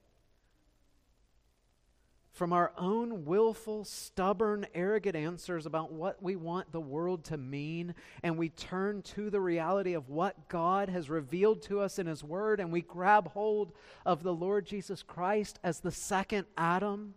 from 2.36 2.52
our 2.52 2.74
own 2.78 3.24
willful, 3.24 3.86
stubborn, 3.86 4.68
arrogant 4.76 5.16
answers 5.16 5.66
about 5.66 5.94
what 5.94 6.22
we 6.22 6.36
want 6.36 6.70
the 6.74 6.82
world 6.82 7.24
to 7.24 7.38
mean, 7.38 7.96
and 8.24 8.38
we 8.38 8.50
turn 8.50 9.02
to 9.02 9.30
the 9.30 9.40
reality 9.40 9.94
of 9.94 10.10
what 10.10 10.50
God 10.50 10.90
has 10.90 11.10
revealed 11.10 11.62
to 11.64 11.80
us 11.80 11.98
in 11.98 12.08
His 12.08 12.26
Word, 12.26 12.60
and 12.60 12.74
we 12.74 12.82
grab 12.82 13.30
hold 13.30 13.72
of 14.06 14.22
the 14.22 14.34
Lord 14.34 14.66
Jesus 14.66 15.02
Christ 15.02 15.60
as 15.64 15.80
the 15.80 15.94
second 15.94 16.46
Adam, 16.58 17.14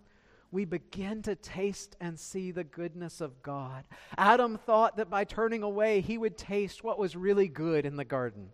we 0.53 0.65
begin 0.65 1.21
to 1.23 1.35
taste 1.35 1.97
and 2.01 2.19
see 2.19 2.53
the 2.53 2.63
goodness 2.63 3.21
of 3.21 3.43
God. 3.43 3.87
Adam 4.17 4.57
thought 4.57 4.99
that 4.99 5.11
by 5.11 5.25
turning 5.25 5.65
away, 5.65 6.01
he 6.01 6.17
would 6.17 6.39
taste 6.39 6.85
what 6.85 6.99
was 6.99 7.17
really 7.17 7.49
good 7.49 7.85
in 7.85 7.97
the 7.97 8.05
garden. 8.05 8.51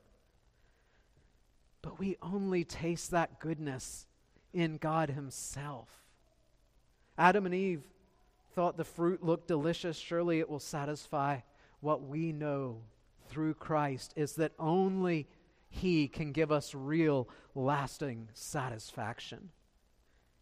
But 1.83 1.98
we 1.98 2.16
only 2.22 2.64
taste 2.64 3.11
that 3.11 3.38
goodness 3.38 4.07
in 4.55 4.79
God 4.79 5.11
Himself. 5.11 6.03
Adam 7.16 7.46
and 7.46 7.55
Eve 7.55 7.83
thought 8.55 8.77
the 8.77 8.85
fruit 8.85 9.22
looked 9.22 9.48
delicious. 9.48 9.96
Surely 9.96 10.40
it 10.40 10.48
will 10.48 10.61
satisfy. 10.61 11.40
What 11.81 12.03
we 12.03 12.33
know 12.33 12.83
through 13.29 13.55
Christ 13.55 14.12
is 14.16 14.35
that 14.35 14.53
only 14.59 15.27
He 15.68 16.09
can 16.09 16.33
give 16.33 16.50
us 16.50 16.74
real, 16.74 17.29
lasting 17.55 18.29
satisfaction. 18.35 19.50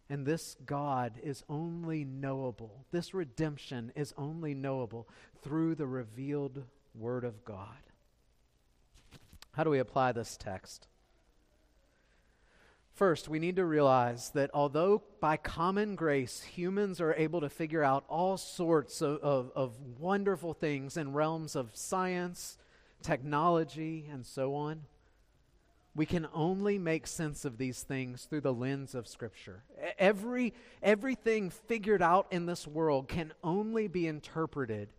And 0.09 0.25
this 0.25 0.55
God 0.65 1.13
is 1.23 1.43
only 1.49 2.03
knowable. 2.05 2.85
This 2.91 3.13
redemption 3.13 3.91
is 3.95 4.13
only 4.17 4.53
knowable 4.53 5.07
through 5.41 5.75
the 5.75 5.87
revealed 5.87 6.63
Word 6.93 7.23
of 7.23 7.43
God. 7.43 7.67
How 9.53 9.63
do 9.63 9.69
we 9.69 9.79
apply 9.79 10.11
this 10.11 10.37
text? 10.37 10.87
First, 12.93 13.27
we 13.27 13.39
need 13.39 13.55
to 13.55 13.65
realize 13.65 14.29
that 14.31 14.51
although 14.53 15.01
by 15.19 15.35
common 15.35 15.95
grace 15.95 16.41
humans 16.41 17.01
are 17.01 17.15
able 17.15 17.41
to 17.41 17.49
figure 17.49 17.83
out 17.83 18.03
all 18.07 18.37
sorts 18.37 19.01
of, 19.01 19.19
of, 19.21 19.51
of, 19.55 19.79
wonderful 19.99 20.53
things 20.53 20.95
in 20.95 21.11
realms 21.11 21.55
of 21.55 21.71
science, 21.73 22.57
technology, 23.01 24.07
and 24.11 24.23
so 24.23 24.53
on, 24.53 24.81
we 25.95 26.05
can 26.05 26.27
only 26.33 26.77
make 26.77 27.07
sense 27.07 27.45
of 27.45 27.57
these 27.57 27.81
things 27.81 28.25
through 28.25 28.41
the 28.41 28.53
lens 28.53 28.93
of 28.93 29.07
Scripture. 29.07 29.63
Every, 29.97 30.53
everything 30.83 31.49
figured 31.49 32.01
out 32.03 32.27
in 32.29 32.45
this 32.45 32.67
world 32.67 33.07
can 33.07 33.33
only 33.43 33.87
be 33.87 34.07
interpreted 34.07 34.89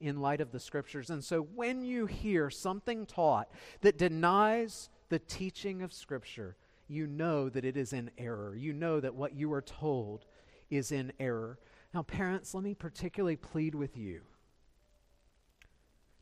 in 0.00 0.20
light 0.20 0.40
of 0.40 0.52
the 0.52 0.60
Scriptures. 0.60 1.10
And 1.10 1.22
so 1.22 1.42
when 1.42 1.84
you 1.84 2.06
hear 2.06 2.48
something 2.48 3.06
taught 3.06 3.50
that 3.80 3.98
denies 3.98 4.88
the 5.08 5.18
teaching 5.18 5.82
of 5.82 5.92
Scripture, 5.92 6.56
you 6.90 7.06
know 7.06 7.48
that 7.48 7.64
it 7.64 7.76
is 7.76 7.92
in 7.92 8.10
error. 8.18 8.54
You 8.54 8.72
know 8.72 9.00
that 9.00 9.14
what 9.14 9.34
you 9.34 9.52
are 9.52 9.62
told 9.62 10.26
is 10.70 10.90
in 10.92 11.12
error. 11.20 11.58
Now, 11.94 12.02
parents, 12.02 12.54
let 12.54 12.64
me 12.64 12.74
particularly 12.74 13.36
plead 13.36 13.74
with 13.74 13.96
you 13.96 14.22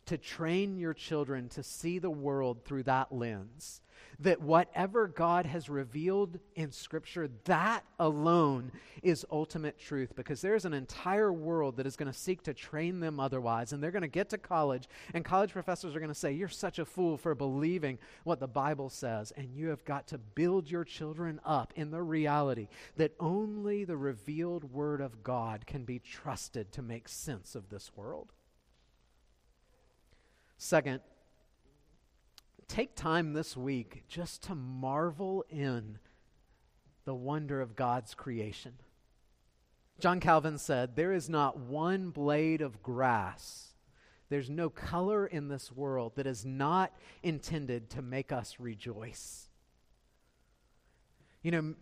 to 0.08 0.16
train 0.16 0.78
your 0.78 0.94
children 0.94 1.50
to 1.50 1.62
see 1.62 1.98
the 1.98 2.10
world 2.10 2.64
through 2.64 2.82
that 2.84 3.12
lens. 3.12 3.82
That 4.20 4.40
whatever 4.40 5.06
God 5.06 5.44
has 5.44 5.68
revealed 5.68 6.38
in 6.56 6.72
Scripture, 6.72 7.28
that 7.44 7.84
alone 8.00 8.72
is 9.02 9.26
ultimate 9.30 9.78
truth 9.78 10.16
because 10.16 10.40
there's 10.40 10.64
an 10.64 10.72
entire 10.72 11.32
world 11.32 11.76
that 11.76 11.86
is 11.86 11.94
going 11.94 12.10
to 12.10 12.18
seek 12.18 12.42
to 12.44 12.54
train 12.54 13.00
them 13.00 13.20
otherwise. 13.20 13.72
And 13.72 13.82
they're 13.82 13.90
going 13.90 14.02
to 14.02 14.08
get 14.08 14.30
to 14.30 14.38
college, 14.38 14.88
and 15.14 15.24
college 15.24 15.52
professors 15.52 15.94
are 15.94 16.00
going 16.00 16.10
to 16.10 16.18
say, 16.18 16.32
You're 16.32 16.48
such 16.48 16.78
a 16.78 16.84
fool 16.84 17.16
for 17.16 17.34
believing 17.34 17.98
what 18.24 18.40
the 18.40 18.48
Bible 18.48 18.88
says. 18.88 19.32
And 19.36 19.54
you 19.54 19.68
have 19.68 19.84
got 19.84 20.08
to 20.08 20.18
build 20.18 20.70
your 20.70 20.84
children 20.84 21.38
up 21.44 21.72
in 21.76 21.90
the 21.90 22.02
reality 22.02 22.68
that 22.96 23.14
only 23.20 23.84
the 23.84 23.96
revealed 23.96 24.64
Word 24.72 25.00
of 25.00 25.22
God 25.22 25.66
can 25.66 25.84
be 25.84 25.98
trusted 25.98 26.72
to 26.72 26.82
make 26.82 27.08
sense 27.08 27.54
of 27.54 27.68
this 27.68 27.92
world. 27.94 28.32
Second, 30.58 31.00
take 32.66 32.96
time 32.96 33.32
this 33.32 33.56
week 33.56 34.02
just 34.08 34.42
to 34.42 34.56
marvel 34.56 35.44
in 35.48 35.98
the 37.04 37.14
wonder 37.14 37.60
of 37.60 37.76
God's 37.76 38.14
creation. 38.14 38.74
John 40.00 40.18
Calvin 40.18 40.58
said, 40.58 40.96
There 40.96 41.12
is 41.12 41.30
not 41.30 41.58
one 41.58 42.10
blade 42.10 42.60
of 42.60 42.82
grass, 42.82 43.72
there's 44.30 44.50
no 44.50 44.68
color 44.68 45.26
in 45.26 45.48
this 45.48 45.72
world 45.72 46.16
that 46.16 46.26
is 46.26 46.44
not 46.44 46.92
intended 47.22 47.88
to 47.90 48.02
make 48.02 48.32
us 48.32 48.56
rejoice. 48.58 49.48
You 51.40 51.52
know, 51.52 51.74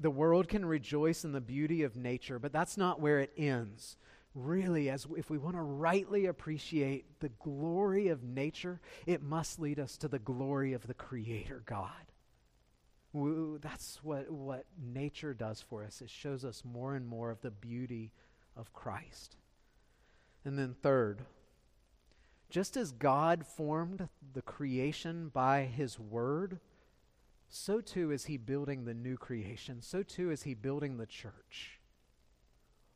the 0.00 0.10
world 0.10 0.48
can 0.48 0.64
rejoice 0.64 1.24
in 1.24 1.32
the 1.32 1.40
beauty 1.40 1.82
of 1.82 1.94
nature, 1.94 2.38
but 2.38 2.52
that's 2.52 2.76
not 2.76 3.00
where 3.00 3.20
it 3.20 3.32
ends. 3.36 3.96
Really, 4.34 4.90
as 4.90 5.06
if 5.16 5.30
we 5.30 5.38
want 5.38 5.54
to 5.54 5.62
rightly 5.62 6.26
appreciate 6.26 7.20
the 7.20 7.28
glory 7.28 8.08
of 8.08 8.24
nature, 8.24 8.80
it 9.06 9.22
must 9.22 9.60
lead 9.60 9.78
us 9.78 9.96
to 9.98 10.08
the 10.08 10.18
glory 10.18 10.72
of 10.72 10.86
the 10.86 10.94
Creator 10.94 11.62
God. 11.66 11.90
That's 13.62 14.00
what, 14.02 14.28
what 14.28 14.66
nature 14.76 15.34
does 15.34 15.60
for 15.60 15.84
us. 15.84 16.00
It 16.00 16.10
shows 16.10 16.44
us 16.44 16.64
more 16.64 16.96
and 16.96 17.06
more 17.06 17.30
of 17.30 17.42
the 17.42 17.52
beauty 17.52 18.10
of 18.56 18.72
Christ. 18.72 19.36
And 20.44 20.58
then, 20.58 20.74
third, 20.82 21.20
just 22.50 22.76
as 22.76 22.90
God 22.90 23.46
formed 23.46 24.08
the 24.32 24.42
creation 24.42 25.28
by 25.28 25.62
His 25.62 25.98
Word, 25.98 26.58
so 27.48 27.80
too 27.80 28.10
is 28.10 28.24
He 28.24 28.36
building 28.36 28.84
the 28.84 28.94
new 28.94 29.16
creation. 29.16 29.80
So 29.80 30.02
too 30.02 30.32
is 30.32 30.42
He 30.42 30.54
building 30.54 30.96
the 30.96 31.06
church. 31.06 31.78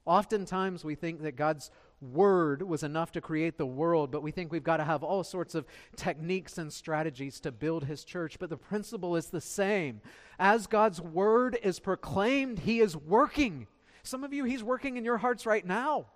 Oftentimes, 0.09 0.87
we 0.87 0.95
think 0.95 1.21
that 1.21 1.37
God's 1.37 1.71
word 2.01 2.63
was 2.63 2.83
enough 2.83 3.13
to 3.13 3.21
create 3.21 3.59
the 3.59 3.67
world, 3.67 4.11
but 4.11 4.23
we 4.23 4.31
think 4.31 4.51
we've 4.51 4.65
got 4.65 4.79
to 4.79 4.85
have 4.85 5.05
all 5.05 5.23
sorts 5.23 5.55
of 5.55 5.67
techniques 5.97 6.57
and 6.57 6.73
strategies 6.73 7.41
to 7.41 7.53
build 7.53 7.85
his 7.85 8.05
church. 8.05 8.39
But 8.39 8.49
the 8.49 8.57
principle 8.57 9.17
is 9.17 9.27
the 9.27 9.43
same. 9.43 10.01
As 10.39 10.67
God's 10.67 10.99
word 10.99 11.59
is 11.63 11.79
proclaimed, 11.79 12.61
he 12.61 12.81
is 12.81 12.97
working. 12.97 13.67
Some 14.03 14.25
of 14.25 14.33
you, 14.33 14.45
he's 14.45 14.65
working 14.65 14.97
in 14.97 15.05
your 15.05 15.19
hearts 15.19 15.45
right 15.45 15.67
now, 15.67 16.07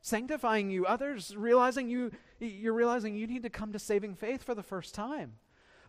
sanctifying 0.00 0.68
you. 0.72 0.84
Others, 0.84 1.36
realizing 1.36 1.88
you, 1.88 2.10
you're 2.40 2.74
realizing 2.74 3.14
you 3.14 3.28
need 3.28 3.44
to 3.44 3.50
come 3.50 3.72
to 3.72 3.78
saving 3.78 4.16
faith 4.16 4.42
for 4.42 4.56
the 4.56 4.64
first 4.64 4.96
time. 4.96 5.34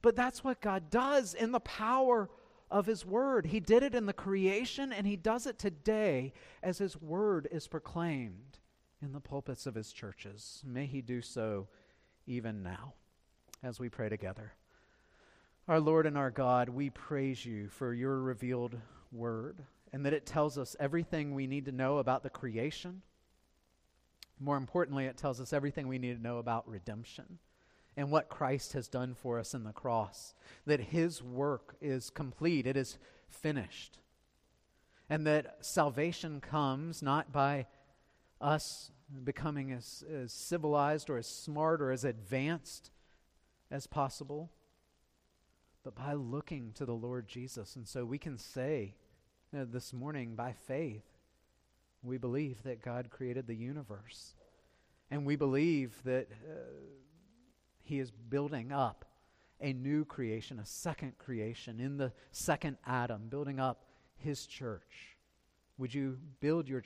But 0.03 0.15
that's 0.15 0.43
what 0.43 0.61
God 0.61 0.91
does 0.91 1.33
in 1.33 1.51
the 1.51 1.59
power 1.61 2.29
of 2.72 2.88
His 2.88 3.05
Word. 3.05 3.47
He 3.47 3.59
did 3.59 3.84
it 3.84 3.93
in 3.93 4.07
the 4.07 4.13
creation, 4.13 4.91
and 4.91 5.05
He 5.05 5.15
does 5.15 5.45
it 5.45 5.59
today 5.59 6.34
as 6.63 6.80
His 6.80 6.99
Word 6.99 7.47
is 7.51 7.67
proclaimed 7.67 8.57
in 9.01 9.13
the 9.13 9.19
pulpits 9.19 9.65
of 9.65 9.76
his 9.76 9.91
churches. 9.91 10.61
May 10.65 10.86
he 10.86 11.01
do 11.01 11.22
so 11.22 11.67
even 12.28 12.63
now 12.63 12.93
as 13.63 13.80
we 13.80 13.89
pray 13.89 14.09
together. 14.09 14.53
Our 15.67 15.80
Lord 15.80 16.05
and 16.05 16.17
our 16.17 16.32
God, 16.32 16.69
we 16.69 16.89
praise 16.89 17.45
you 17.45 17.69
for 17.69 17.93
your 17.93 18.19
revealed 18.19 18.78
word 19.11 19.63
and 19.93 20.05
that 20.05 20.13
it 20.13 20.26
tells 20.26 20.57
us 20.57 20.76
everything 20.80 21.34
we 21.34 21.47
need 21.47 21.65
to 21.65 21.72
know 21.72 21.97
about 21.97 22.24
the 22.24 22.30
creation. 22.30 23.01
More 24.39 24.57
importantly, 24.57 25.05
it 25.05 25.17
tells 25.17 25.41
us 25.41 25.53
everything 25.53 25.88
we 25.88 25.99
need 25.99 26.15
to 26.15 26.24
know 26.24 26.38
about 26.38 26.67
redemption 26.67 27.39
and 27.97 28.09
what 28.09 28.29
Christ 28.29 28.73
has 28.73 28.87
done 28.87 29.13
for 29.13 29.39
us 29.39 29.53
in 29.53 29.63
the 29.63 29.73
cross. 29.73 30.33
That 30.65 30.79
his 30.79 31.21
work 31.21 31.75
is 31.81 32.09
complete, 32.09 32.65
it 32.65 32.77
is 32.77 32.97
finished. 33.29 33.99
And 35.09 35.27
that 35.27 35.57
salvation 35.65 36.39
comes 36.39 37.01
not 37.01 37.31
by 37.31 37.67
us 38.39 38.91
becoming 39.23 39.71
as, 39.71 40.03
as 40.09 40.31
civilized 40.31 41.09
or 41.09 41.17
as 41.17 41.27
smart 41.27 41.81
or 41.81 41.91
as 41.91 42.05
advanced 42.05 42.91
as 43.69 43.87
possible, 43.87 44.51
but 45.83 45.95
by 45.95 46.13
looking 46.13 46.71
to 46.73 46.85
the 46.85 46.93
Lord 46.93 47.27
Jesus. 47.27 47.75
And 47.75 47.87
so 47.87 48.05
we 48.05 48.17
can 48.17 48.37
say 48.37 48.95
uh, 49.55 49.65
this 49.69 49.91
morning 49.93 50.35
by 50.35 50.53
faith, 50.53 51.03
we 52.03 52.17
believe 52.17 52.63
that 52.63 52.81
God 52.81 53.09
created 53.09 53.47
the 53.47 53.55
universe. 53.55 54.33
And 55.09 55.25
we 55.25 55.35
believe 55.35 56.01
that 56.05 56.27
uh, 56.31 56.53
He 57.84 57.99
is 57.99 58.11
building 58.11 58.71
up 58.71 59.05
a 59.59 59.73
new 59.73 60.05
creation, 60.05 60.59
a 60.59 60.65
second 60.65 61.17
creation 61.17 61.79
in 61.79 61.97
the 61.97 62.11
second 62.32 62.77
Adam, 62.86 63.27
building 63.29 63.59
up 63.59 63.86
His 64.15 64.45
church. 64.45 65.17
Would 65.77 65.93
you 65.93 66.17
build 66.39 66.67
your 66.67 66.79